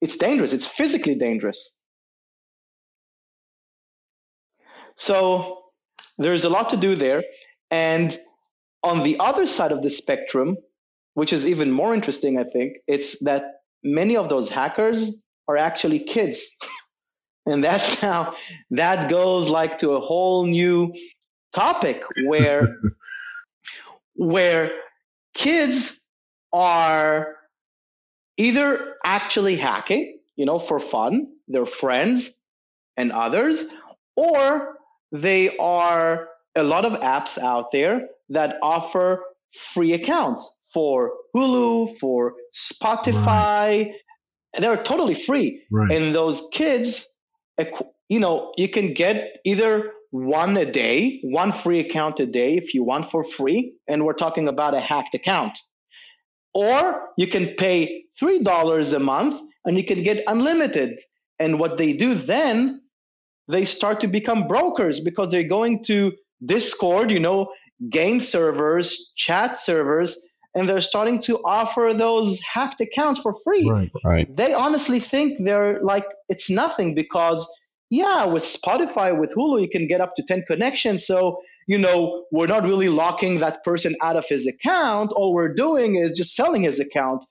[0.00, 0.52] it's dangerous.
[0.52, 1.80] It's physically dangerous.
[4.96, 5.62] So
[6.18, 7.22] there's a lot to do there.
[7.70, 8.16] And
[8.82, 10.56] on the other side of the spectrum
[11.14, 13.56] which is even more interesting i think it's that
[13.86, 15.12] many of those hackers
[15.48, 16.56] are actually kids.
[17.48, 18.34] And that's now
[18.72, 20.92] that goes like to a whole new
[21.54, 22.62] topic where
[24.16, 24.72] where
[25.32, 26.00] kids
[26.52, 27.36] are
[28.36, 32.42] either actually hacking you know for fun their friends
[32.96, 33.68] and others
[34.16, 34.76] or
[35.12, 42.34] they are a lot of apps out there that offer free accounts for hulu for
[42.54, 43.92] spotify right.
[44.58, 45.90] they're totally free right.
[45.92, 47.12] and those kids
[48.08, 52.74] you know, you can get either one a day, one free account a day if
[52.74, 55.58] you want for free, and we're talking about a hacked account.
[56.56, 60.98] Or you can pay $3 a month and you can get unlimited.
[61.38, 62.80] And what they do then,
[63.46, 67.52] they start to become brokers because they're going to Discord, you know,
[67.90, 73.68] game servers, chat servers, and they're starting to offer those hacked accounts for free.
[73.68, 74.36] Right, right.
[74.36, 77.46] They honestly think they're like it's nothing because
[77.90, 81.06] yeah, with Spotify, with Hulu, you can get up to 10 connections.
[81.06, 85.12] So, you know, we're not really locking that person out of his account.
[85.12, 87.24] All we're doing is just selling his account.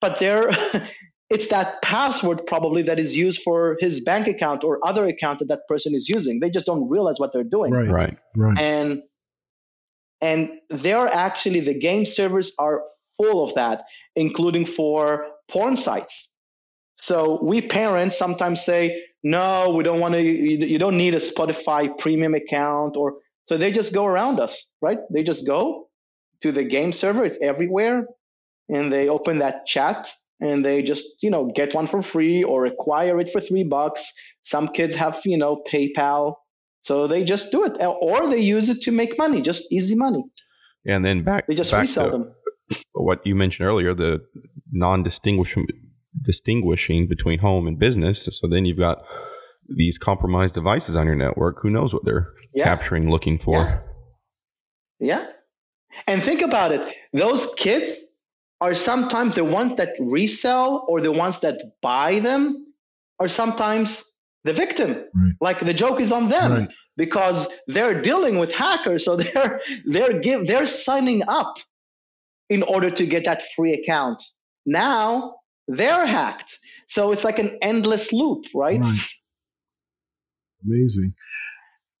[0.00, 0.50] But there
[1.30, 5.48] it's that password probably that is used for his bank account or other account that
[5.48, 6.40] that person is using.
[6.40, 7.72] They just don't realize what they're doing.
[7.72, 8.58] Right, right, right.
[8.58, 9.02] And
[10.20, 12.84] and they're actually, the game servers are
[13.16, 13.84] full of that,
[14.16, 16.36] including for porn sites.
[16.94, 21.18] So we parents sometimes say, no, we don't want to, you, you don't need a
[21.18, 23.18] Spotify premium account or,
[23.48, 24.98] so they just go around us, right?
[25.12, 25.88] They just go
[26.42, 27.24] to the game server.
[27.24, 28.06] It's everywhere.
[28.68, 32.66] And they open that chat and they just, you know, get one for free or
[32.66, 34.12] acquire it for three bucks.
[34.42, 36.34] Some kids have, you know, PayPal
[36.82, 40.24] so they just do it, or they use it to make money, just easy money.
[40.86, 42.34] And then back, they just back resell them.
[42.92, 44.20] What you mentioned earlier, the
[44.72, 45.66] non-distinguishing
[46.20, 48.28] distinguishing between home and business.
[48.32, 48.98] So then you've got
[49.68, 51.62] these compromised devices on your network.
[51.62, 52.64] Who knows what they're yeah.
[52.64, 53.84] capturing, looking for?
[54.98, 55.20] Yeah.
[55.20, 55.26] yeah.
[56.06, 56.94] And think about it.
[57.12, 58.08] Those kids,
[58.60, 62.66] are sometimes the ones that resell or the ones that buy them
[63.20, 64.90] are sometimes the victim.
[64.90, 65.32] Right.
[65.40, 66.68] Like the joke is on them right.
[66.96, 71.56] because they're dealing with hackers, so they're they're give they're signing up
[72.48, 74.22] in order to get that free account.
[74.66, 75.36] Now
[75.68, 76.58] they're hacked.
[76.86, 78.80] So it's like an endless loop, right?
[78.80, 79.08] right.
[80.64, 81.12] Amazing.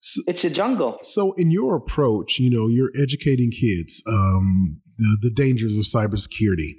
[0.00, 0.98] So, it's a jungle.
[1.02, 6.74] So, in your approach, you know, you're educating kids um, the, the dangers of cybersecurity.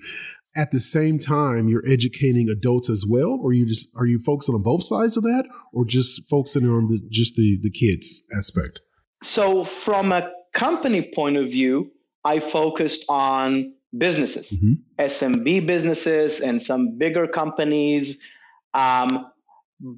[0.55, 4.55] At the same time, you're educating adults as well, or you just are you focusing
[4.55, 8.81] on both sides of that, or just focusing on the just the the kids aspect?
[9.21, 11.91] So, from a company point of view,
[12.23, 14.73] I focused on businesses, mm-hmm.
[14.99, 18.25] SMB businesses, and some bigger companies.
[18.73, 19.31] Um,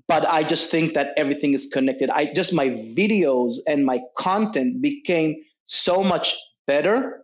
[0.07, 2.09] but I just think that everything is connected.
[2.09, 6.35] I just my videos and my content became so much
[6.67, 7.23] better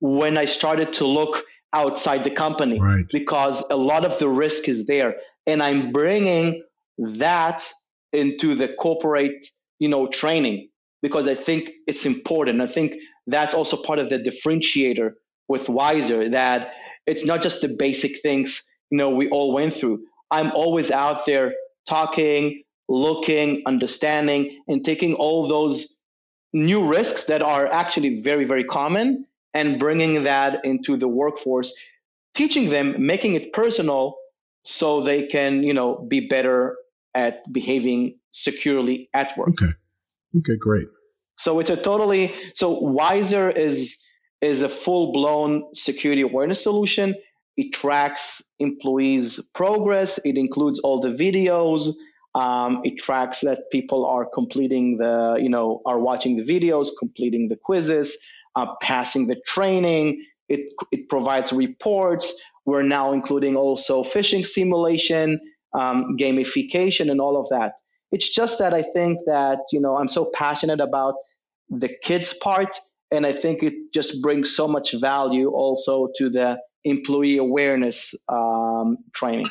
[0.00, 3.04] when I started to look outside the company right.
[3.12, 5.16] because a lot of the risk is there,
[5.46, 6.62] and I'm bringing
[6.98, 7.68] that
[8.12, 9.46] into the corporate,
[9.78, 10.68] you know, training
[11.02, 12.60] because I think it's important.
[12.60, 12.94] I think
[13.26, 15.12] that's also part of the differentiator
[15.48, 16.72] with Wizer that
[17.06, 20.04] it's not just the basic things you know we all went through.
[20.30, 21.52] I'm always out there
[21.86, 26.02] talking, looking, understanding, and taking all those
[26.52, 31.74] new risks that are actually very, very common and bringing that into the workforce,
[32.34, 34.16] teaching them, making it personal
[34.64, 36.76] so they can, you know, be better
[37.14, 39.50] at behaving securely at work.
[39.50, 39.72] Okay.
[40.38, 40.86] Okay, great.
[41.36, 44.06] So it's a totally so Wizer is
[44.40, 47.14] is a full blown security awareness solution.
[47.56, 50.24] It tracks employees' progress.
[50.24, 51.94] It includes all the videos.
[52.34, 57.48] Um, it tracks that people are completing the, you know, are watching the videos, completing
[57.48, 58.26] the quizzes,
[58.56, 60.24] uh, passing the training.
[60.48, 62.42] It, it provides reports.
[62.64, 65.40] We're now including also phishing simulation,
[65.78, 67.74] um, gamification, and all of that.
[68.12, 71.14] It's just that I think that, you know, I'm so passionate about
[71.68, 72.76] the kids part.
[73.10, 78.98] And I think it just brings so much value also to the employee awareness um,
[79.14, 79.46] training.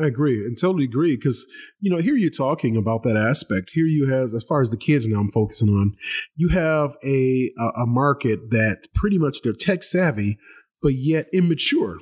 [0.00, 1.46] I agree and totally agree because
[1.80, 3.70] you know here you're talking about that aspect.
[3.72, 5.94] Here you have, as far as the kids now, I'm focusing on.
[6.34, 10.36] You have a a, market that pretty much they're tech savvy,
[10.82, 11.98] but yet immature.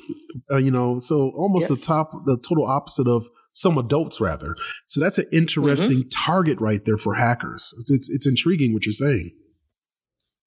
[0.51, 4.57] Uh, you know, so almost the top, the total opposite of some adults rather.
[4.87, 6.25] So that's an interesting mm-hmm.
[6.33, 7.75] target right there for hackers.
[7.79, 9.33] It's, it's it's intriguing what you're saying.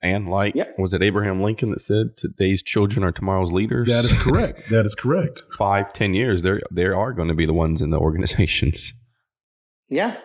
[0.01, 0.77] And like, yep.
[0.77, 3.87] was it Abraham Lincoln that said, "Today's children are tomorrow's leaders"?
[3.87, 4.69] That is correct.
[4.69, 5.41] that is correct.
[5.57, 8.93] Five, ten years, they they are going to be the ones in the organizations.
[9.89, 10.15] Yeah,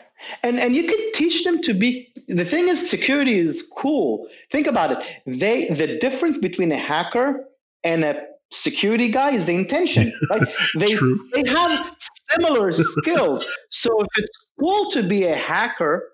[0.43, 2.13] and and you can teach them to be.
[2.29, 4.29] The thing is, security is cool.
[4.51, 4.99] Think about it.
[5.27, 7.45] They the difference between a hacker
[7.83, 10.13] and a security guy is the intention.
[10.31, 11.29] Like they True.
[11.33, 13.45] they have similar skills.
[13.71, 16.13] So if it's cool to be a hacker,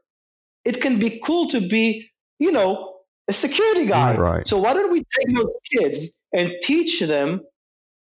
[0.65, 2.96] it can be cool to be, you know,
[3.29, 4.17] a security guy.
[4.17, 4.47] Right.
[4.47, 7.41] So why don't we take those kids and teach them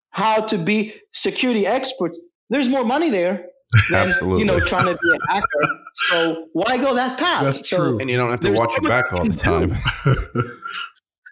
[0.09, 2.20] how to be security experts?
[2.49, 3.47] There's more money there
[3.89, 4.39] than Absolutely.
[4.39, 5.80] you know trying to be a hacker.
[5.95, 7.43] So why go that path?
[7.43, 7.99] That's so true.
[7.99, 9.78] And you don't have to watch so your back all the time.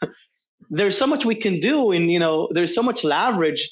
[0.70, 3.70] there's so much we can do, and you know, there's so much leverage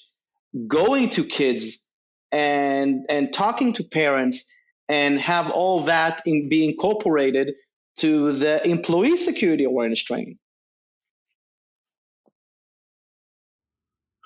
[0.68, 1.88] going to kids
[2.32, 4.52] and and talking to parents
[4.90, 7.54] and have all that in, be incorporated
[7.98, 10.38] to the employee security awareness training.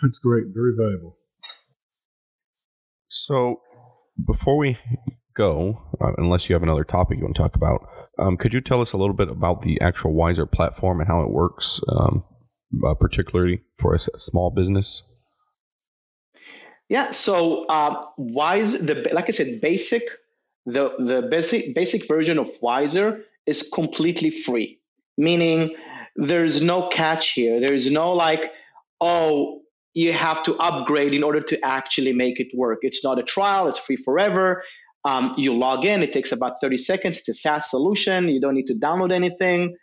[0.01, 1.17] That's great, very valuable.
[3.07, 3.61] So,
[4.25, 4.77] before we
[5.35, 7.81] go, uh, unless you have another topic you want to talk about,
[8.17, 11.21] um, could you tell us a little bit about the actual Wizer platform and how
[11.21, 12.23] it works, um,
[12.85, 15.03] uh, particularly for a, a, small business?
[16.89, 20.03] Yeah, so uh, Wizer, the like I said, basic
[20.65, 24.79] the the basic basic version of Wizer is completely free,
[25.17, 25.75] meaning
[26.15, 27.59] there's no catch here.
[27.59, 28.51] There's no like,
[28.99, 29.61] oh,
[29.93, 32.79] you have to upgrade in order to actually make it work.
[32.81, 34.63] It's not a trial, it's free forever.
[35.03, 37.17] Um, you log in, it takes about 30 seconds.
[37.17, 38.27] It's a SaaS solution.
[38.27, 39.75] You don't need to download anything.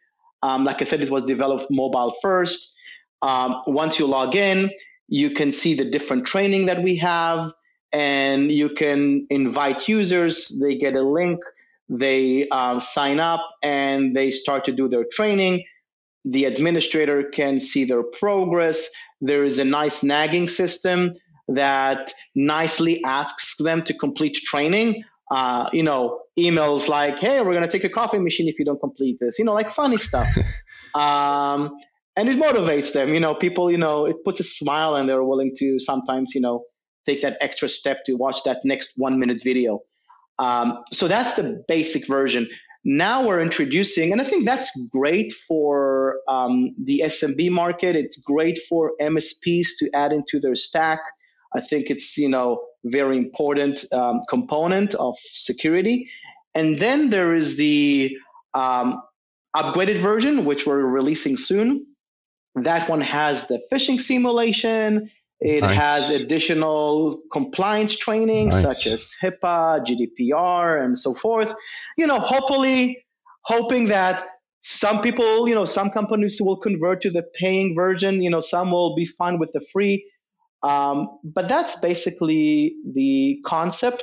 [0.42, 2.74] Um, like I said, it was developed mobile first.
[3.22, 4.70] Um, once you log in,
[5.08, 7.52] you can see the different training that we have,
[7.92, 10.56] and you can invite users.
[10.62, 11.40] They get a link
[11.88, 15.64] they um, sign up and they start to do their training.
[16.24, 18.90] The administrator can see their progress.
[19.20, 21.12] There is a nice nagging system
[21.48, 25.04] that nicely asks them to complete training.
[25.30, 28.64] Uh, you know, emails like, hey, we're going to take a coffee machine if you
[28.64, 30.28] don't complete this, you know, like funny stuff.
[30.94, 31.76] um,
[32.16, 33.14] and it motivates them.
[33.14, 36.40] You know, people, you know, it puts a smile and they're willing to sometimes, you
[36.40, 36.64] know,
[37.06, 39.80] take that extra step to watch that next one minute video.
[40.38, 42.48] Um, so that's the basic version.
[42.84, 47.96] Now we're introducing, and I think that's great for um, the SMB market.
[47.96, 51.00] It's great for MSPs to add into their stack.
[51.54, 56.08] I think it's you know very important um, component of security.
[56.54, 58.16] And then there is the
[58.54, 59.02] um,
[59.56, 61.86] upgraded version, which we're releasing soon.
[62.54, 65.10] That one has the phishing simulation.
[65.40, 65.76] It nice.
[65.76, 68.62] has additional compliance training nice.
[68.62, 71.54] such as HIPAA, GDPR, and so forth.
[71.96, 73.04] You know, hopefully,
[73.42, 74.26] hoping that
[74.60, 78.20] some people, you know, some companies will convert to the paying version.
[78.20, 80.04] You know, some will be fine with the free.
[80.62, 84.02] Um, but that's basically the concept.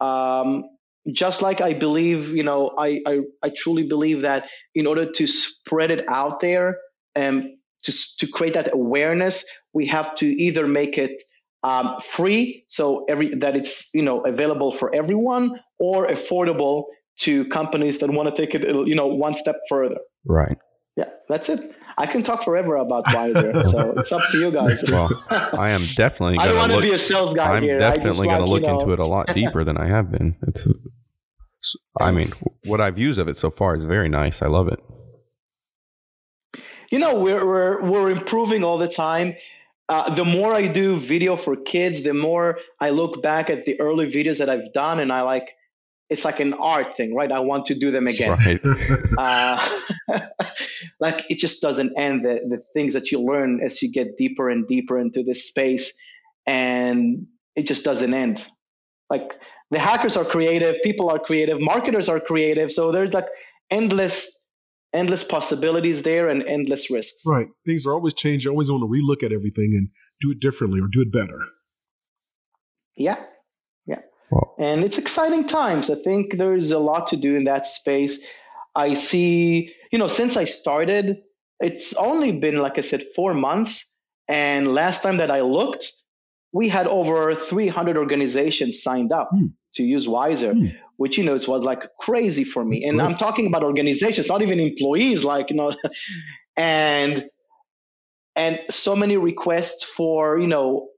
[0.00, 0.64] Um,
[1.10, 5.26] just like I believe, you know, I, I, I truly believe that in order to
[5.26, 6.78] spread it out there
[7.14, 11.22] and to, to create that awareness, we have to either make it
[11.62, 16.84] um, free, so every that it's you know available for everyone, or affordable
[17.18, 19.98] to companies that want to take it you know one step further.
[20.24, 20.56] Right.
[20.96, 21.76] Yeah, that's it.
[21.98, 24.84] I can talk forever about Wizer, so it's up to you guys.
[24.88, 26.38] well, I am definitely.
[26.38, 27.78] I don't want to be a sales guy I'm here.
[27.78, 30.10] definitely going like, to look you know, into it a lot deeper than I have
[30.10, 30.36] been.
[30.48, 30.66] It's,
[32.00, 32.26] I mean,
[32.64, 34.40] what I've used of it so far is very nice.
[34.40, 34.80] I love it
[36.90, 39.34] you know we're we're, we're improving all the time.
[39.88, 43.80] Uh, the more i do video for kids the more i look back at the
[43.80, 45.56] early videos that i've done and i like
[46.10, 47.30] it's like an art thing right?
[47.30, 48.32] I want to do them again.
[48.32, 48.60] Right.
[49.18, 50.20] uh,
[51.00, 52.24] like it just doesn't end.
[52.24, 55.96] The, the things that you learn as you get deeper and deeper into this space
[56.46, 58.44] and it just doesn't end.
[59.08, 63.26] Like the hackers are creative people are creative marketers are creative so there's like
[63.70, 64.39] endless
[64.92, 67.22] endless possibilities there and endless risks.
[67.26, 67.48] Right.
[67.66, 68.48] Things are always changing.
[68.48, 69.88] You always want to relook at everything and
[70.20, 71.40] do it differently or do it better.
[72.96, 73.16] Yeah.
[73.86, 74.00] Yeah.
[74.58, 75.90] And it's exciting times.
[75.90, 78.26] I think there's a lot to do in that space.
[78.74, 81.22] I see, you know, since I started,
[81.58, 83.96] it's only been, like I said, four months.
[84.28, 85.92] And last time that I looked,
[86.52, 89.46] we had over 300 organizations signed up hmm.
[89.74, 90.52] to use Wizer.
[90.52, 92.76] hmm which you know it was like crazy for me.
[92.76, 93.06] That's and great.
[93.06, 95.74] I'm talking about organizations, not even employees, like you know,
[96.58, 97.24] and
[98.36, 100.88] and so many requests for you know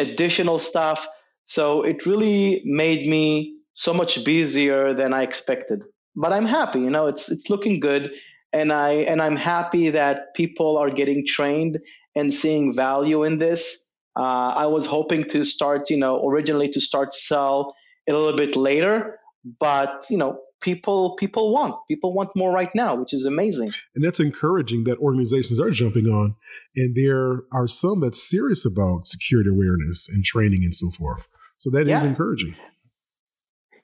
[0.00, 1.06] additional stuff.
[1.44, 5.84] So it really made me so much busier than I expected.
[6.16, 8.12] But I'm happy, you know, it's it's looking good,
[8.52, 11.78] and I and I'm happy that people are getting trained
[12.16, 13.92] and seeing value in this.
[14.18, 17.76] Uh, I was hoping to start, you know, originally to start sell
[18.08, 19.19] a little bit later,
[19.58, 23.70] but you know people people want people want more right now which is amazing.
[23.94, 26.36] And that's encouraging that organizations are jumping on
[26.76, 31.28] and there are some that's serious about security awareness and training and so forth.
[31.56, 31.96] So that yeah.
[31.96, 32.54] is encouraging.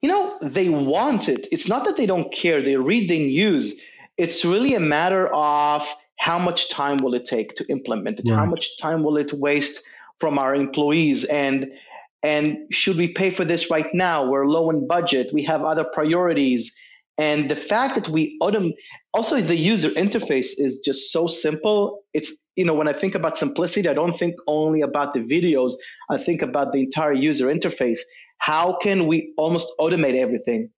[0.03, 1.47] You know they want it.
[1.51, 3.81] It's not that they don't care they read the news.
[4.19, 5.87] It's really a matter of
[6.19, 8.29] how much time will it take to implement it?
[8.29, 8.37] Right.
[8.37, 9.87] how much time will it waste
[10.19, 11.25] from our employees?
[11.25, 11.71] And
[12.23, 14.29] and should we pay for this right now?
[14.29, 15.33] We're low in budget.
[15.33, 16.81] We have other priorities.
[17.19, 18.75] And the fact that we autom-
[19.15, 22.03] also the user interface is just so simple.
[22.13, 25.73] It's, you know, when I think about simplicity, I don't think only about the videos.
[26.11, 28.01] I think about the entire user interface.
[28.39, 30.71] How can we almost automate everything?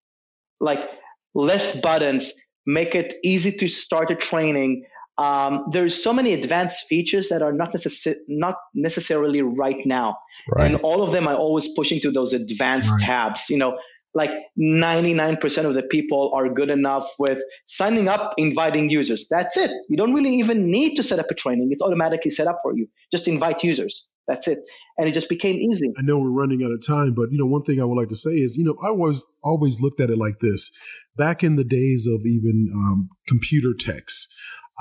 [0.60, 0.88] Like
[1.34, 2.34] less buttons,
[2.66, 4.84] make it easy to start a training,
[5.18, 10.16] um, there's so many advanced features that are not, necess- not necessarily right now.
[10.48, 10.70] Right.
[10.70, 13.02] And all of them are always pushing to those advanced right.
[13.02, 13.50] tabs.
[13.50, 13.78] You know,
[14.14, 19.26] like 99% of the people are good enough with signing up, inviting users.
[19.28, 19.70] That's it.
[19.88, 21.68] You don't really even need to set up a training.
[21.72, 22.86] It's automatically set up for you.
[23.10, 24.08] Just invite users.
[24.28, 24.58] That's it.
[24.98, 25.92] And it just became easy.
[25.98, 28.10] I know we're running out of time, but you know, one thing I would like
[28.10, 30.70] to say is, you know, I was always looked at it like this.
[31.16, 34.28] Back in the days of even um, computer techs,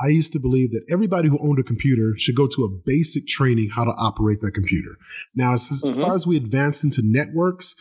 [0.02, 3.26] I used to believe that everybody who owned a computer should go to a basic
[3.28, 4.98] training how to operate that computer.
[5.36, 6.02] Now, as, as mm-hmm.
[6.02, 7.74] far as we advanced into networks,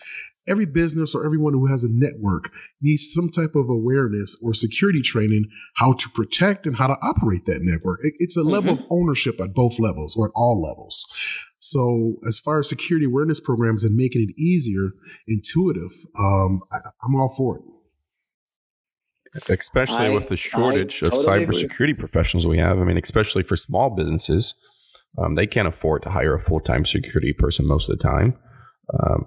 [0.48, 2.50] every business or everyone who has a network
[2.80, 5.46] needs some type of awareness or security training
[5.76, 8.00] how to protect and how to operate that network.
[8.02, 8.50] It, it's a mm-hmm.
[8.50, 11.04] level of ownership at both levels or at all levels.
[11.58, 14.90] So, as far as security awareness programs and making it easier,
[15.26, 17.62] intuitive, um, I, I'm all for it
[19.48, 21.94] especially I, with the shortage I of totally cybersecurity agree.
[21.94, 22.78] professionals we have.
[22.78, 24.54] I mean, especially for small businesses,
[25.18, 28.36] um, they can't afford to hire a full time security person most of the time.
[28.92, 29.26] Um,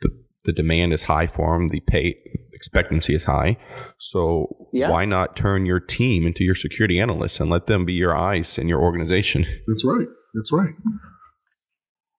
[0.00, 0.10] the
[0.44, 1.68] the demand is high for them.
[1.68, 2.16] The pay
[2.52, 3.56] expectancy is high.
[3.98, 4.90] So Yeah.
[4.90, 8.58] why not turn your team into your security analysts and let them be your eyes
[8.58, 9.44] in your organization?
[9.66, 10.06] That's right.
[10.34, 10.74] That's right.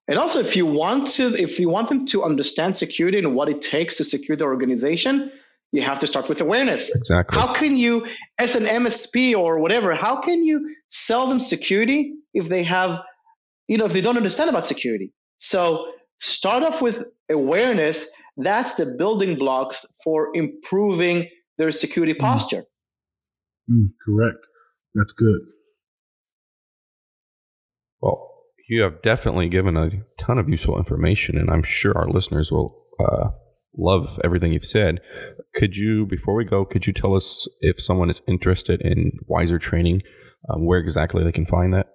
[0.07, 3.49] And also, if you want to, if you want them to understand security and what
[3.49, 5.31] it takes to secure the organization,
[5.71, 6.93] you have to start with awareness.
[6.95, 7.37] Exactly.
[7.37, 8.07] How can you,
[8.39, 13.01] as an MSP or whatever, how can you sell them security if they have,
[13.67, 15.11] you know, if they don't understand about security?
[15.37, 18.09] So start off with awareness.
[18.37, 22.63] That's the building blocks for improving their security posture.
[23.69, 24.39] Mm, correct.
[24.93, 25.41] That's good.
[28.01, 28.31] Well,
[28.69, 32.85] you have definitely given a ton of useful information, and I'm sure our listeners will
[32.99, 33.29] uh,
[33.77, 34.99] love everything you've said.
[35.53, 39.59] Could you, before we go, could you tell us if someone is interested in Wizer
[39.59, 40.01] training,
[40.49, 41.87] um, where exactly they can find that?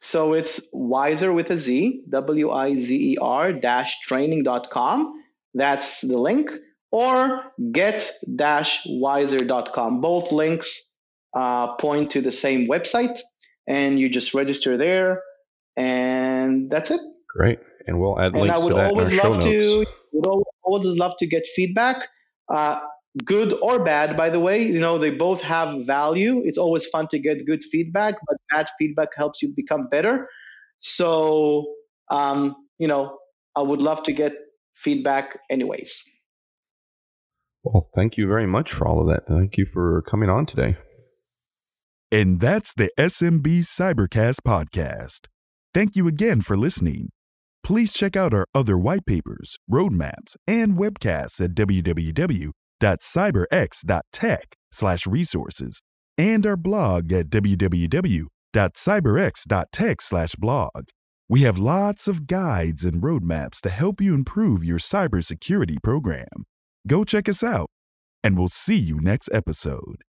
[0.00, 5.22] So it's Wizer with a Z, W I Z E R dash training.com.
[5.54, 6.50] That's the link.
[6.90, 10.00] Or get dash wizer.com.
[10.00, 10.94] Both links
[11.34, 13.18] uh, point to the same website,
[13.66, 15.22] and you just register there,
[15.76, 17.00] and that's it.
[17.28, 17.58] Great,
[17.88, 19.46] and we'll add And links I would to that in our always show love notes.
[19.46, 20.26] to would
[20.62, 22.08] always love to get feedback.
[22.52, 22.80] Uh,
[23.24, 24.62] good or bad, by the way.
[24.62, 26.42] You know, they both have value.
[26.44, 30.28] It's always fun to get good feedback, but bad feedback helps you become better.
[30.78, 31.66] So,
[32.10, 33.18] um, you know,
[33.56, 34.34] I would love to get
[34.74, 36.04] feedback anyways.
[37.64, 39.26] Well, thank you very much for all of that.
[39.26, 40.76] Thank you for coming on today.
[42.10, 45.26] And that's the SMB Cybercast podcast.
[45.74, 47.10] Thank you again for listening.
[47.62, 55.82] Please check out our other white papers, roadmaps, and webcasts at www.cyberx.tech slash resources
[56.16, 60.84] and our blog at www.cyberx.tech slash blog.
[61.28, 66.46] We have lots of guides and roadmaps to help you improve your cybersecurity program.
[66.86, 67.68] Go check us out,
[68.24, 70.07] and we'll see you next episode.